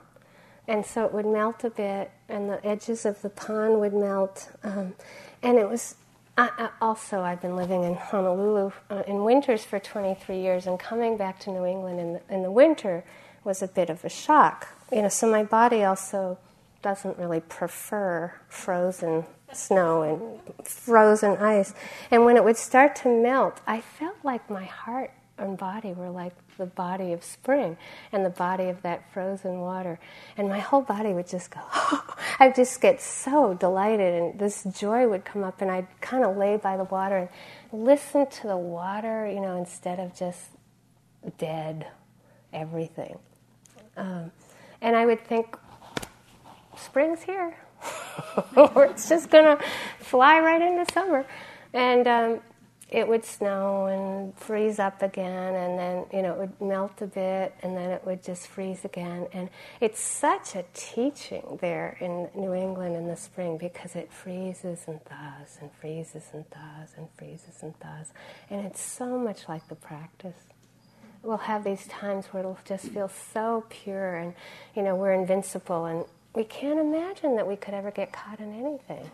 And 0.67 0.85
so 0.85 1.05
it 1.05 1.13
would 1.13 1.25
melt 1.25 1.63
a 1.63 1.69
bit, 1.69 2.11
and 2.29 2.49
the 2.49 2.65
edges 2.65 3.05
of 3.05 3.21
the 3.21 3.29
pond 3.29 3.79
would 3.79 3.93
melt. 3.93 4.49
Um, 4.63 4.95
and 5.43 5.57
it 5.57 5.69
was 5.69 5.95
I, 6.37 6.49
I 6.57 6.69
also, 6.81 7.21
I've 7.21 7.41
been 7.41 7.55
living 7.55 7.83
in 7.83 7.95
Honolulu 7.95 8.71
uh, 8.89 9.03
in 9.07 9.23
winters 9.23 9.63
for 9.63 9.79
23 9.79 10.37
years, 10.37 10.67
and 10.67 10.77
coming 10.79 11.17
back 11.17 11.39
to 11.41 11.49
New 11.49 11.65
England 11.65 11.99
in 11.99 12.13
the, 12.13 12.21
in 12.29 12.43
the 12.43 12.51
winter 12.51 13.05
was 13.43 13.61
a 13.61 13.67
bit 13.67 13.89
of 13.89 14.03
a 14.03 14.09
shock. 14.09 14.67
You 14.91 15.03
know, 15.03 15.09
so 15.09 15.31
my 15.31 15.43
body 15.43 15.83
also 15.83 16.37
doesn't 16.85 17.17
really 17.17 17.39
prefer 17.39 18.31
frozen 18.47 19.25
snow 19.51 20.03
and 20.03 20.67
frozen 20.67 21.35
ice. 21.37 21.73
And 22.11 22.25
when 22.25 22.37
it 22.37 22.43
would 22.43 22.57
start 22.57 22.95
to 22.97 23.09
melt, 23.09 23.59
I 23.65 23.81
felt 23.81 24.17
like 24.21 24.51
my 24.51 24.65
heart 24.65 25.09
and 25.39 25.57
body 25.57 25.93
were 25.93 26.11
like 26.11 26.33
the 26.59 26.67
body 26.67 27.11
of 27.11 27.23
spring 27.23 27.75
and 28.11 28.23
the 28.23 28.29
body 28.29 28.65
of 28.65 28.83
that 28.83 29.11
frozen 29.11 29.61
water. 29.61 29.99
And 30.37 30.47
my 30.47 30.59
whole 30.59 30.83
body 30.83 31.11
would 31.11 31.27
just 31.27 31.49
go, 31.49 31.59
oh, 31.73 32.15
I'd 32.39 32.53
just 32.53 32.79
get 32.81 33.01
so 33.01 33.55
delighted, 33.55 34.21
and 34.21 34.39
this 34.39 34.63
joy 34.65 35.07
would 35.07 35.25
come 35.25 35.43
up, 35.43 35.63
and 35.63 35.71
I'd 35.71 35.87
kind 36.01 36.23
of 36.23 36.37
lay 36.37 36.57
by 36.57 36.77
the 36.77 36.83
water 36.83 37.17
and 37.71 37.83
listen 37.83 38.27
to 38.27 38.47
the 38.47 38.57
water, 38.57 39.27
you 39.27 39.41
know, 39.41 39.57
instead 39.57 39.99
of 39.99 40.15
just 40.15 40.51
dead 41.39 41.87
everything. 42.53 43.17
Um, 43.97 44.31
and 44.81 44.95
I 44.95 45.07
would 45.07 45.25
think, 45.25 45.57
spring's 46.77 47.23
here. 47.23 47.57
or 48.55 48.85
it's 48.85 49.09
just 49.09 49.31
to 49.31 49.59
fly 49.99 50.39
right 50.39 50.61
into 50.61 50.91
summer. 50.91 51.25
And 51.73 52.07
um, 52.07 52.41
it 52.89 53.07
would 53.07 53.25
snow 53.25 53.87
and 53.87 54.37
freeze 54.37 54.77
up 54.77 55.01
again, 55.01 55.55
and 55.55 55.77
then 55.77 56.05
you 56.13 56.21
know 56.21 56.33
it 56.33 56.37
would 56.39 56.61
melt 56.61 57.01
a 57.01 57.07
bit, 57.07 57.55
and 57.63 57.75
then 57.75 57.89
it 57.89 58.05
would 58.05 58.23
just 58.23 58.47
freeze 58.47 58.85
again. 58.85 59.27
And 59.33 59.49
it's 59.81 59.99
such 59.99 60.55
a 60.55 60.63
teaching 60.73 61.57
there 61.61 61.97
in 61.99 62.29
New 62.35 62.53
England 62.53 62.95
in 62.95 63.07
the 63.07 63.15
spring 63.15 63.57
because 63.57 63.95
it 63.95 64.13
freezes 64.13 64.83
and 64.87 65.03
thaws 65.03 65.57
and 65.59 65.71
freezes 65.81 66.25
and 66.31 66.47
thaws 66.51 66.89
and 66.95 67.07
freezes 67.17 67.63
and 67.63 67.77
thaws, 67.79 68.13
and 68.49 68.65
it's 68.65 68.81
so 68.81 69.17
much 69.17 69.49
like 69.49 69.67
the 69.67 69.75
practice. 69.75 70.37
We'll 71.23 71.37
have 71.37 71.63
these 71.63 71.87
times 71.87 72.27
where 72.27 72.41
it'll 72.41 72.59
just 72.65 72.89
feel 72.89 73.09
so 73.33 73.65
pure, 73.69 74.15
and 74.15 74.35
you 74.75 74.83
know 74.83 74.95
we're 74.95 75.13
invincible, 75.13 75.85
and 75.85 76.05
we 76.35 76.43
can't 76.43 76.79
imagine 76.79 77.35
that 77.35 77.47
we 77.47 77.55
could 77.55 77.73
ever 77.73 77.91
get 77.91 78.11
caught 78.11 78.39
in 78.39 78.53
anything, 78.53 79.09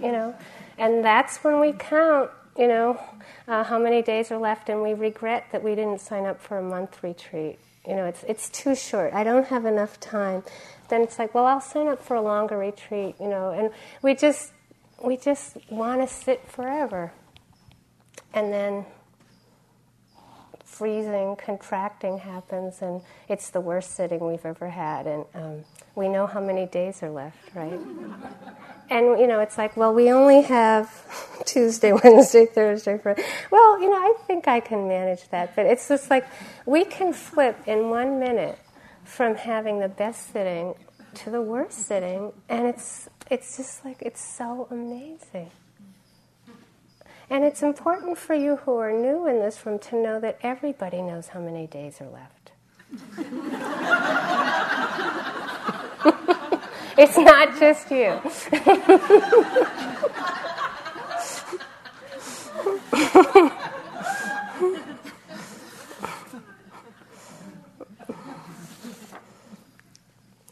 you 0.00 0.12
know. 0.12 0.34
And 0.78 1.04
that's 1.04 1.38
when 1.38 1.60
we 1.60 1.72
count 1.72 2.30
you 2.56 2.68
know, 2.68 3.00
uh, 3.48 3.64
how 3.64 3.78
many 3.78 4.02
days 4.02 4.30
are 4.30 4.38
left, 4.38 4.68
and 4.68 4.82
we 4.82 4.92
regret 4.92 5.46
that 5.52 5.62
we 5.62 5.74
didn't 5.74 6.00
sign 6.00 6.26
up 6.26 6.40
for 6.40 6.58
a 6.58 6.62
month 6.62 7.02
retreat. 7.02 7.58
You 7.86 7.96
know, 7.96 8.04
it's 8.04 8.22
it's 8.24 8.48
too 8.50 8.74
short. 8.74 9.12
I 9.14 9.24
don't 9.24 9.46
have 9.46 9.64
enough 9.64 9.98
time. 10.00 10.42
Then 10.88 11.02
it's 11.02 11.18
like, 11.18 11.34
well, 11.34 11.46
I'll 11.46 11.60
sign 11.60 11.88
up 11.88 12.02
for 12.02 12.14
a 12.14 12.22
longer 12.22 12.58
retreat. 12.58 13.16
You 13.18 13.28
know, 13.28 13.50
and 13.50 13.70
we 14.02 14.14
just 14.14 14.52
we 15.02 15.16
just 15.16 15.56
want 15.70 16.00
to 16.02 16.14
sit 16.14 16.46
forever, 16.48 17.12
and 18.34 18.52
then 18.52 18.84
freezing, 20.64 21.36
contracting 21.36 22.18
happens, 22.18 22.82
and 22.82 23.00
it's 23.28 23.50
the 23.50 23.60
worst 23.60 23.94
sitting 23.94 24.26
we've 24.26 24.44
ever 24.44 24.68
had. 24.68 25.06
And 25.06 25.24
um, 25.34 25.64
we 25.94 26.08
know 26.08 26.26
how 26.26 26.40
many 26.40 26.66
days 26.66 27.02
are 27.02 27.10
left, 27.10 27.54
right? 27.54 27.78
and 28.90 29.18
you 29.18 29.26
know, 29.26 29.40
it's 29.40 29.58
like, 29.58 29.76
well, 29.76 29.92
we 29.92 30.10
only 30.10 30.42
have 30.42 30.90
Tuesday, 31.46 31.92
Wednesday, 32.04 32.46
Thursday, 32.46 32.98
Friday. 32.98 33.24
Well, 33.50 33.80
you 33.80 33.90
know, 33.90 33.96
I 33.96 34.14
think 34.26 34.48
I 34.48 34.60
can 34.60 34.88
manage 34.88 35.28
that. 35.30 35.56
But 35.56 35.66
it's 35.66 35.88
just 35.88 36.10
like 36.10 36.26
we 36.66 36.84
can 36.84 37.12
flip 37.12 37.58
in 37.66 37.90
one 37.90 38.20
minute 38.20 38.58
from 39.04 39.34
having 39.34 39.80
the 39.80 39.88
best 39.88 40.32
sitting 40.32 40.74
to 41.14 41.30
the 41.30 41.42
worst 41.42 41.86
sitting, 41.86 42.32
and 42.48 42.66
it's 42.66 43.08
it's 43.30 43.56
just 43.56 43.84
like 43.84 44.00
it's 44.00 44.22
so 44.22 44.68
amazing. 44.70 45.50
And 47.30 47.44
it's 47.44 47.62
important 47.62 48.18
for 48.18 48.34
you 48.34 48.56
who 48.56 48.76
are 48.76 48.92
new 48.92 49.26
in 49.26 49.38
this 49.40 49.64
room 49.64 49.78
to 49.78 49.96
know 49.96 50.20
that 50.20 50.38
everybody 50.42 51.00
knows 51.00 51.28
how 51.28 51.40
many 51.40 51.66
days 51.66 51.98
are 52.00 52.10
left. 52.10 52.52
it's 56.98 57.16
not 57.18 57.58
just 57.58 57.90
you. 57.90 58.20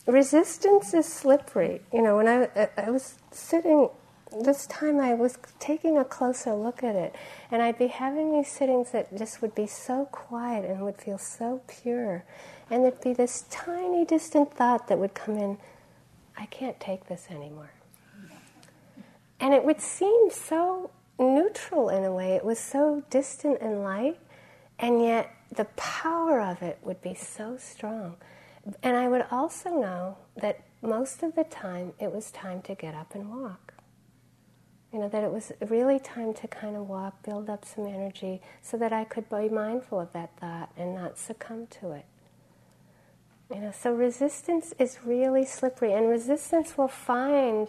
Resistance 0.06 0.92
is 0.92 1.06
slippery. 1.06 1.82
You 1.92 2.02
know, 2.02 2.16
when 2.16 2.26
I, 2.28 2.68
I 2.76 2.90
was 2.90 3.14
sitting 3.30 3.88
this 4.38 4.66
time 4.66 5.00
I 5.00 5.14
was 5.14 5.38
taking 5.58 5.98
a 5.98 6.04
closer 6.04 6.54
look 6.54 6.82
at 6.82 6.94
it, 6.94 7.14
and 7.50 7.62
I'd 7.62 7.78
be 7.78 7.88
having 7.88 8.32
these 8.32 8.48
sittings 8.48 8.92
that 8.92 9.16
just 9.16 9.42
would 9.42 9.54
be 9.54 9.66
so 9.66 10.06
quiet 10.06 10.64
and 10.64 10.80
would 10.82 10.96
feel 10.96 11.18
so 11.18 11.62
pure. 11.66 12.24
And 12.70 12.84
there'd 12.84 13.00
be 13.00 13.12
this 13.12 13.44
tiny, 13.50 14.04
distant 14.04 14.54
thought 14.54 14.88
that 14.88 14.98
would 14.98 15.14
come 15.14 15.36
in 15.36 15.58
I 16.40 16.46
can't 16.46 16.80
take 16.80 17.06
this 17.06 17.26
anymore. 17.30 17.70
And 19.38 19.52
it 19.52 19.62
would 19.62 19.80
seem 19.80 20.30
so 20.30 20.90
neutral 21.18 21.90
in 21.90 22.04
a 22.04 22.12
way, 22.12 22.32
it 22.32 22.44
was 22.44 22.58
so 22.58 23.02
distant 23.10 23.60
and 23.60 23.82
light, 23.82 24.18
and 24.78 25.02
yet 25.02 25.30
the 25.54 25.66
power 25.76 26.40
of 26.40 26.62
it 26.62 26.78
would 26.82 27.02
be 27.02 27.14
so 27.14 27.58
strong. 27.58 28.16
And 28.82 28.96
I 28.96 29.08
would 29.08 29.26
also 29.30 29.68
know 29.70 30.16
that 30.36 30.60
most 30.80 31.22
of 31.22 31.34
the 31.34 31.44
time 31.44 31.92
it 31.98 32.10
was 32.10 32.30
time 32.30 32.62
to 32.62 32.74
get 32.74 32.94
up 32.94 33.14
and 33.14 33.28
walk. 33.28 33.74
You 34.92 34.98
know, 34.98 35.08
that 35.08 35.22
it 35.22 35.30
was 35.30 35.52
really 35.68 35.98
time 35.98 36.32
to 36.34 36.48
kind 36.48 36.74
of 36.74 36.88
walk, 36.88 37.22
build 37.22 37.50
up 37.50 37.64
some 37.64 37.86
energy 37.86 38.40
so 38.62 38.76
that 38.78 38.92
I 38.92 39.04
could 39.04 39.28
be 39.28 39.48
mindful 39.48 40.00
of 40.00 40.12
that 40.14 40.30
thought 40.40 40.72
and 40.76 40.94
not 40.94 41.18
succumb 41.18 41.66
to 41.80 41.92
it. 41.92 42.06
You 43.52 43.60
know, 43.60 43.72
so 43.72 43.92
resistance 43.92 44.72
is 44.78 44.98
really 45.04 45.44
slippery, 45.44 45.92
and 45.92 46.08
resistance 46.08 46.78
will 46.78 46.88
find 46.88 47.68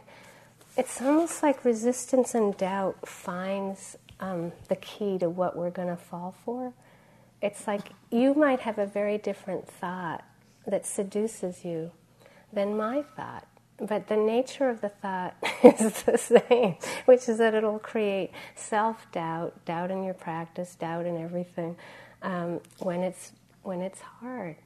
it's 0.77 1.01
almost 1.01 1.43
like 1.43 1.65
resistance 1.65 2.33
and 2.33 2.55
doubt 2.55 3.07
finds 3.07 3.97
um, 4.19 4.53
the 4.69 4.75
key 4.75 5.17
to 5.17 5.29
what 5.29 5.57
we're 5.57 5.71
going 5.71 5.89
to 5.89 5.97
fall 5.97 6.35
for. 6.45 6.73
It's 7.41 7.67
like 7.67 7.89
you 8.11 8.33
might 8.35 8.61
have 8.61 8.77
a 8.77 8.85
very 8.85 9.17
different 9.17 9.67
thought 9.67 10.23
that 10.67 10.85
seduces 10.85 11.65
you 11.65 11.91
than 12.53 12.77
my 12.77 13.03
thought. 13.15 13.47
But 13.79 14.07
the 14.07 14.15
nature 14.15 14.69
of 14.69 14.81
the 14.81 14.89
thought 14.89 15.35
is 15.63 16.03
the 16.03 16.17
same, 16.17 16.75
which 17.05 17.27
is 17.27 17.39
that 17.39 17.55
it'll 17.55 17.79
create 17.79 18.31
self 18.55 19.11
doubt, 19.11 19.65
doubt 19.65 19.89
in 19.89 20.03
your 20.03 20.13
practice, 20.13 20.75
doubt 20.75 21.07
in 21.07 21.17
everything, 21.17 21.75
um, 22.21 22.59
when 22.77 23.01
it's 23.01 23.31
when 23.63 23.81
it's 23.81 23.99
hard. 24.01 24.57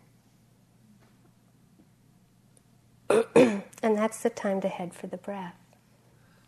and 3.36 3.64
that's 3.98 4.22
the 4.24 4.30
time 4.30 4.62
to 4.62 4.68
head 4.68 4.94
for 4.94 5.08
the 5.08 5.18
breath, 5.18 5.58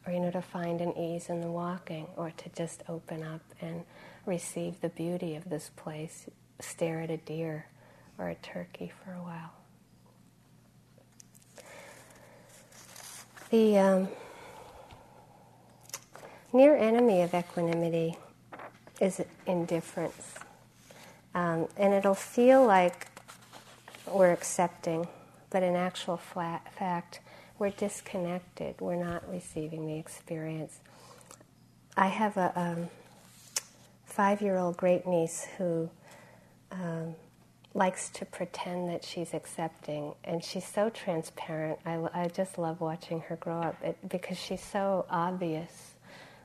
or 0.05 0.13
you 0.13 0.19
know, 0.19 0.31
to 0.31 0.41
find 0.41 0.81
an 0.81 0.97
ease 0.97 1.29
in 1.29 1.41
the 1.41 1.51
walking, 1.51 2.07
or 2.15 2.31
to 2.31 2.49
just 2.49 2.83
open 2.89 3.23
up 3.23 3.41
and 3.61 3.83
receive 4.25 4.81
the 4.81 4.89
beauty 4.89 5.35
of 5.35 5.49
this 5.49 5.71
place. 5.75 6.27
Stare 6.59 7.01
at 7.01 7.11
a 7.11 7.17
deer 7.17 7.67
or 8.17 8.29
a 8.29 8.35
turkey 8.35 8.91
for 9.03 9.13
a 9.13 9.21
while. 9.21 9.53
The 13.49 13.77
um, 13.77 14.07
near 16.51 16.75
enemy 16.75 17.21
of 17.21 17.33
equanimity 17.33 18.17
is 18.99 19.21
indifference. 19.45 20.33
Um, 21.35 21.67
and 21.77 21.93
it'll 21.93 22.15
feel 22.15 22.65
like 22.65 23.07
we're 24.07 24.31
accepting, 24.31 25.07
but 25.49 25.63
in 25.63 25.75
actual 25.75 26.17
fact, 26.17 27.19
we're 27.59 27.71
disconnected. 27.71 28.75
We're 28.79 28.95
not 28.95 29.29
receiving 29.29 29.87
the 29.87 29.97
experience. 29.97 30.79
I 31.95 32.07
have 32.07 32.37
a 32.37 32.51
um, 32.59 32.89
five 34.05 34.41
year 34.41 34.57
old 34.57 34.77
great 34.77 35.07
niece 35.07 35.47
who 35.57 35.89
um, 36.71 37.15
likes 37.73 38.09
to 38.09 38.25
pretend 38.25 38.89
that 38.89 39.03
she's 39.03 39.33
accepting, 39.33 40.13
and 40.23 40.43
she's 40.43 40.65
so 40.65 40.89
transparent. 40.89 41.79
I, 41.85 41.99
I 42.13 42.27
just 42.27 42.57
love 42.57 42.81
watching 42.81 43.21
her 43.21 43.35
grow 43.37 43.61
up 43.61 43.75
it, 43.83 43.97
because 44.09 44.37
she's 44.37 44.63
so 44.63 45.05
obvious 45.09 45.93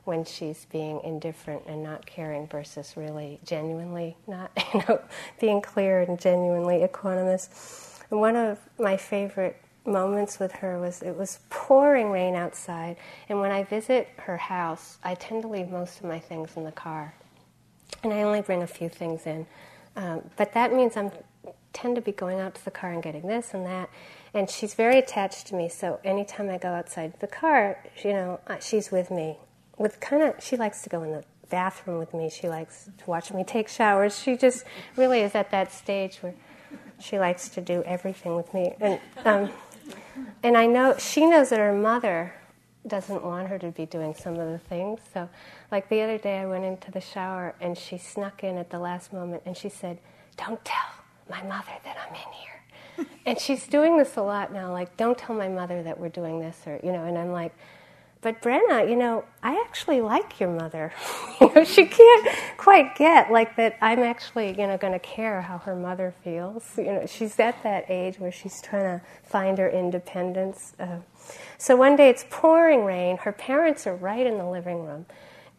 when 0.05 0.25
she's 0.25 0.65
being 0.65 0.99
indifferent 1.03 1.63
and 1.65 1.81
not 1.81 2.05
caring 2.05 2.45
versus 2.47 2.95
really 2.97 3.39
genuinely 3.45 4.17
not, 4.27 4.51
you 4.73 4.83
know, 4.87 5.01
being 5.39 5.61
clear 5.61 6.01
and 6.01 6.19
genuinely 6.19 6.79
equanimous. 6.79 7.92
One 8.13 8.35
of 8.35 8.59
my 8.79 8.95
favorite 8.95 9.59
moments 9.87 10.39
with 10.39 10.51
her 10.51 10.79
was 10.79 11.01
it 11.01 11.17
was 11.17 11.39
pouring 11.49 12.11
rain 12.11 12.35
outside, 12.35 12.97
and 13.27 13.39
when 13.39 13.51
I 13.51 13.63
visit 13.63 14.07
her 14.17 14.37
house, 14.37 14.99
I 15.03 15.15
tend 15.15 15.41
to 15.41 15.47
leave 15.47 15.69
most 15.69 15.97
of 15.99 16.05
my 16.05 16.19
things 16.19 16.55
in 16.55 16.63
the 16.63 16.71
car, 16.71 17.15
and 18.03 18.13
I 18.13 18.21
only 18.21 18.41
bring 18.41 18.61
a 18.61 18.67
few 18.67 18.87
things 18.87 19.25
in. 19.25 19.47
Um, 19.95 20.29
but 20.37 20.53
that 20.53 20.71
means 20.71 20.95
I'm 20.95 21.11
tend 21.73 21.95
to 21.95 22.01
be 22.01 22.11
going 22.11 22.39
out 22.39 22.53
to 22.53 22.63
the 22.63 22.71
car 22.71 22.91
and 22.91 23.01
getting 23.01 23.25
this 23.27 23.55
and 23.55 23.65
that. 23.65 23.89
And 24.31 24.47
she's 24.47 24.75
very 24.75 24.99
attached 24.99 25.47
to 25.47 25.55
me, 25.55 25.67
so 25.67 25.99
anytime 26.03 26.51
I 26.51 26.59
go 26.59 26.69
outside 26.69 27.19
the 27.19 27.25
car, 27.25 27.83
you 28.03 28.13
know, 28.13 28.39
uh, 28.45 28.59
she's 28.59 28.91
with 28.91 29.09
me. 29.09 29.37
With 29.79 29.99
kind 29.99 30.21
of, 30.21 30.35
she 30.39 30.55
likes 30.55 30.83
to 30.83 30.89
go 30.89 31.01
in 31.01 31.11
the 31.11 31.23
bathroom 31.49 31.97
with 31.97 32.13
me. 32.13 32.29
She 32.29 32.47
likes 32.47 32.91
to 32.95 33.05
watch 33.07 33.33
me 33.33 33.43
take 33.43 33.67
showers. 33.67 34.19
She 34.19 34.37
just 34.37 34.65
really 34.95 35.21
is 35.21 35.33
at 35.33 35.49
that 35.49 35.73
stage 35.73 36.17
where 36.17 36.35
she 36.99 37.19
likes 37.19 37.49
to 37.49 37.61
do 37.61 37.83
everything 37.83 38.35
with 38.35 38.53
me. 38.53 38.75
And 38.79 38.99
um, 39.25 39.51
and 40.43 40.57
I 40.57 40.65
know 40.65 40.95
she 40.97 41.25
knows 41.25 41.49
that 41.49 41.59
her 41.59 41.73
mother 41.73 42.33
doesn't 42.85 43.23
want 43.23 43.47
her 43.47 43.57
to 43.59 43.71
be 43.71 43.85
doing 43.85 44.13
some 44.13 44.35
of 44.35 44.51
the 44.51 44.57
things. 44.57 44.99
So, 45.13 45.29
like 45.71 45.87
the 45.89 46.01
other 46.01 46.17
day, 46.17 46.39
I 46.39 46.45
went 46.45 46.65
into 46.65 46.91
the 46.91 47.01
shower 47.01 47.55
and 47.61 47.77
she 47.77 47.97
snuck 47.97 48.43
in 48.43 48.57
at 48.57 48.69
the 48.69 48.79
last 48.79 49.13
moment 49.13 49.43
and 49.45 49.55
she 49.55 49.69
said, 49.69 49.99
"Don't 50.37 50.63
tell 50.65 50.91
my 51.29 51.41
mother 51.43 51.71
that 51.83 51.97
I'm 52.07 52.13
in 52.13 52.31
here." 52.33 53.07
and 53.25 53.39
she's 53.39 53.67
doing 53.67 53.97
this 53.97 54.17
a 54.17 54.21
lot 54.21 54.53
now. 54.53 54.71
Like, 54.71 54.95
don't 54.97 55.17
tell 55.17 55.35
my 55.35 55.47
mother 55.47 55.81
that 55.83 55.99
we're 55.99 56.09
doing 56.09 56.39
this, 56.39 56.57
or 56.65 56.79
you 56.83 56.91
know. 56.91 57.05
And 57.05 57.17
I'm 57.17 57.31
like, 57.31 57.55
but 58.23 58.41
Brenna, 58.41 58.89
you 58.89 58.95
know, 58.95 59.25
I 59.43 59.61
actually 59.65 60.01
like 60.01 60.39
your 60.39 60.49
mother. 60.49 60.93
you 61.41 61.53
know, 61.55 61.63
she 61.65 61.85
can't 61.85 62.27
quite 62.57 62.95
get 62.95 63.31
like 63.31 63.57
that. 63.57 63.77
I'm 63.81 63.99
actually, 63.99 64.51
you 64.59 64.65
know, 64.65 64.77
going 64.77 64.93
to 64.93 64.99
care 64.99 65.41
how 65.41 65.57
her 65.59 65.75
mother 65.75 66.15
feels. 66.23 66.63
You 66.77 66.85
know, 66.85 67.05
she's 67.05 67.37
at 67.39 67.61
that 67.63 67.85
age 67.89 68.19
where 68.19 68.31
she's 68.31 68.61
trying 68.61 68.99
to 68.99 69.05
find 69.23 69.57
her 69.57 69.69
independence. 69.69 70.73
Uh, 70.79 70.99
so 71.57 71.75
one 71.75 71.97
day 71.97 72.09
it's 72.09 72.25
pouring 72.29 72.85
rain. 72.85 73.17
Her 73.17 73.33
parents 73.33 73.85
are 73.85 73.95
right 73.95 74.25
in 74.25 74.37
the 74.37 74.49
living 74.49 74.85
room, 74.85 75.05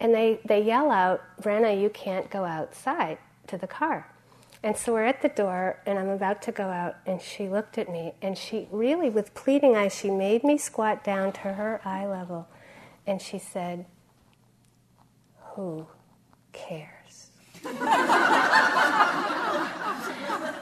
and 0.00 0.14
they 0.14 0.40
they 0.44 0.62
yell 0.62 0.90
out, 0.90 1.20
"Brenna, 1.40 1.80
you 1.80 1.90
can't 1.90 2.30
go 2.30 2.44
outside 2.44 3.18
to 3.46 3.58
the 3.58 3.66
car." 3.66 4.08
And 4.64 4.78
so 4.78 4.94
we're 4.94 5.04
at 5.04 5.20
the 5.20 5.28
door, 5.28 5.78
and 5.84 5.98
I'm 5.98 6.08
about 6.08 6.40
to 6.42 6.52
go 6.52 6.64
out, 6.64 6.96
and 7.04 7.20
she 7.20 7.50
looked 7.50 7.76
at 7.76 7.90
me, 7.90 8.14
and 8.22 8.36
she 8.36 8.66
really, 8.72 9.10
with 9.10 9.34
pleading 9.34 9.76
eyes, 9.76 9.94
she 9.94 10.08
made 10.08 10.42
me 10.42 10.56
squat 10.56 11.04
down 11.04 11.32
to 11.32 11.40
her 11.40 11.82
eye 11.84 12.06
level, 12.06 12.48
and 13.06 13.20
she 13.20 13.38
said, 13.38 13.86
Who 15.54 15.86
cares? 16.52 17.30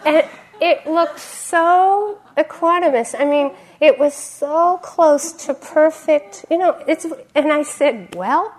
and 0.06 0.28
it 0.60 0.86
looked 0.86 1.18
so 1.18 2.20
equanimous. 2.36 3.18
I 3.18 3.24
mean, 3.24 3.52
it 3.80 3.98
was 3.98 4.14
so 4.14 4.78
close 4.82 5.32
to 5.46 5.54
perfect. 5.54 6.44
You 6.50 6.58
know, 6.58 6.82
it's, 6.86 7.06
and 7.34 7.52
I 7.52 7.62
said, 7.62 8.14
Well, 8.14 8.54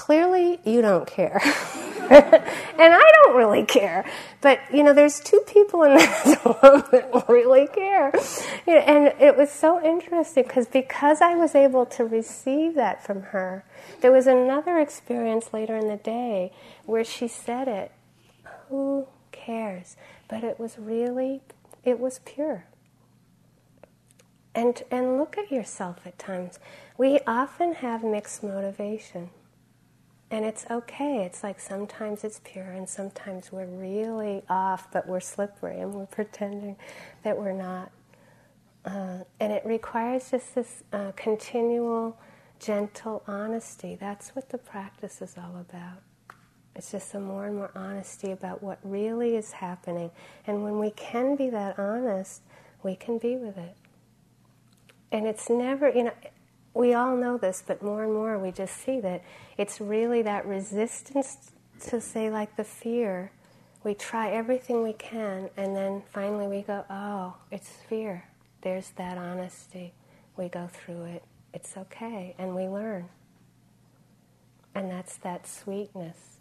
clearly 0.00 0.58
you 0.64 0.80
don't 0.80 1.06
care. 1.06 1.38
and 2.10 2.94
I 2.94 3.12
don't 3.16 3.36
really 3.36 3.66
care. 3.66 4.10
But, 4.40 4.58
you 4.72 4.82
know, 4.82 4.94
there's 4.94 5.20
two 5.20 5.42
people 5.46 5.82
in 5.82 5.94
this 5.98 6.38
room 6.42 6.82
that 6.90 7.24
really 7.28 7.66
care. 7.66 8.10
You 8.66 8.76
know, 8.76 8.80
and 8.80 9.20
it 9.20 9.36
was 9.36 9.50
so 9.50 9.84
interesting 9.84 10.44
because 10.44 10.66
because 10.66 11.20
I 11.20 11.34
was 11.34 11.54
able 11.54 11.84
to 11.84 12.04
receive 12.06 12.76
that 12.76 13.04
from 13.04 13.24
her, 13.24 13.66
there 14.00 14.10
was 14.10 14.26
another 14.26 14.78
experience 14.78 15.52
later 15.52 15.76
in 15.76 15.88
the 15.88 15.98
day 15.98 16.52
where 16.86 17.04
she 17.04 17.28
said 17.28 17.68
it. 17.68 17.92
Who 18.70 19.06
cares? 19.32 19.96
But 20.28 20.44
it 20.44 20.58
was 20.58 20.78
really, 20.78 21.42
it 21.84 22.00
was 22.00 22.20
pure. 22.24 22.64
And, 24.54 24.82
and 24.90 25.18
look 25.18 25.36
at 25.36 25.52
yourself 25.52 26.06
at 26.06 26.18
times. 26.18 26.58
We 26.96 27.20
often 27.26 27.74
have 27.74 28.02
mixed 28.02 28.42
motivation. 28.42 29.28
And 30.30 30.44
it's 30.44 30.64
okay. 30.70 31.24
It's 31.24 31.42
like 31.42 31.58
sometimes 31.58 32.22
it's 32.22 32.40
pure 32.44 32.70
and 32.70 32.88
sometimes 32.88 33.50
we're 33.50 33.66
really 33.66 34.42
off, 34.48 34.90
but 34.92 35.08
we're 35.08 35.20
slippery 35.20 35.80
and 35.80 35.92
we're 35.92 36.06
pretending 36.06 36.76
that 37.24 37.36
we're 37.36 37.52
not. 37.52 37.90
Uh, 38.84 39.18
and 39.40 39.52
it 39.52 39.66
requires 39.66 40.30
just 40.30 40.54
this 40.54 40.84
uh, 40.92 41.12
continual, 41.16 42.16
gentle 42.60 43.24
honesty. 43.26 43.96
That's 43.98 44.30
what 44.30 44.50
the 44.50 44.58
practice 44.58 45.20
is 45.20 45.34
all 45.36 45.58
about. 45.60 46.02
It's 46.76 46.92
just 46.92 47.12
a 47.14 47.20
more 47.20 47.46
and 47.46 47.56
more 47.56 47.72
honesty 47.74 48.30
about 48.30 48.62
what 48.62 48.78
really 48.84 49.34
is 49.34 49.50
happening. 49.52 50.12
And 50.46 50.62
when 50.62 50.78
we 50.78 50.90
can 50.92 51.34
be 51.34 51.50
that 51.50 51.78
honest, 51.78 52.42
we 52.84 52.94
can 52.94 53.18
be 53.18 53.36
with 53.36 53.58
it. 53.58 53.76
And 55.10 55.26
it's 55.26 55.50
never, 55.50 55.90
you 55.90 56.04
know, 56.04 56.12
we 56.74 56.94
all 56.94 57.16
know 57.16 57.36
this, 57.36 57.62
but 57.66 57.82
more 57.82 58.04
and 58.04 58.12
more 58.12 58.38
we 58.38 58.52
just 58.52 58.76
see 58.76 59.00
that 59.00 59.22
it's 59.58 59.80
really 59.80 60.22
that 60.22 60.46
resistance 60.46 61.52
to 61.88 62.00
say, 62.00 62.30
like 62.30 62.56
the 62.56 62.64
fear. 62.64 63.32
We 63.82 63.94
try 63.94 64.30
everything 64.30 64.82
we 64.82 64.92
can, 64.92 65.48
and 65.56 65.74
then 65.74 66.02
finally 66.12 66.46
we 66.46 66.62
go, 66.62 66.84
oh, 66.90 67.34
it's 67.50 67.70
fear. 67.88 68.24
There's 68.60 68.90
that 68.96 69.16
honesty. 69.16 69.94
We 70.36 70.48
go 70.48 70.68
through 70.70 71.04
it. 71.04 71.24
It's 71.54 71.76
okay, 71.76 72.34
and 72.38 72.54
we 72.54 72.68
learn. 72.68 73.08
And 74.74 74.90
that's 74.90 75.16
that 75.18 75.48
sweetness 75.48 76.40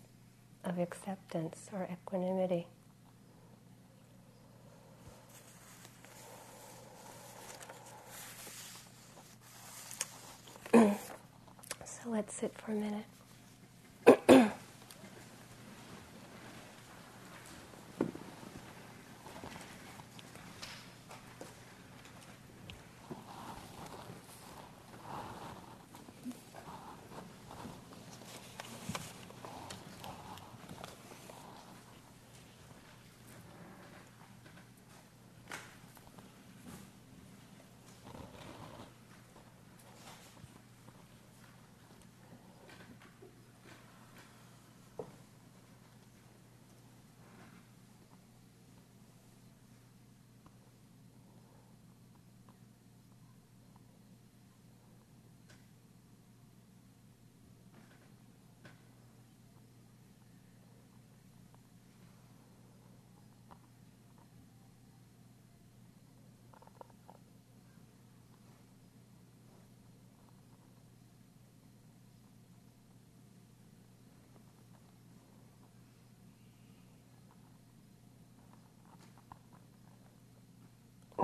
of 0.64 0.78
acceptance 0.78 1.70
or 1.74 1.88
equanimity. 1.92 2.68
so 10.74 11.89
let's 12.06 12.34
sit 12.34 12.54
for 12.58 12.72
a 12.72 12.76
minute. 12.76 13.06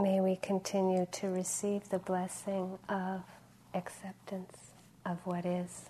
May 0.02 0.20
we 0.20 0.36
continue 0.36 1.08
to 1.14 1.28
receive 1.28 1.90
the 1.90 2.00
blessing 2.00 2.78
of 2.90 3.22
acceptance 3.74 4.58
of 5.06 5.20
what 5.26 5.46
is. 5.46 5.90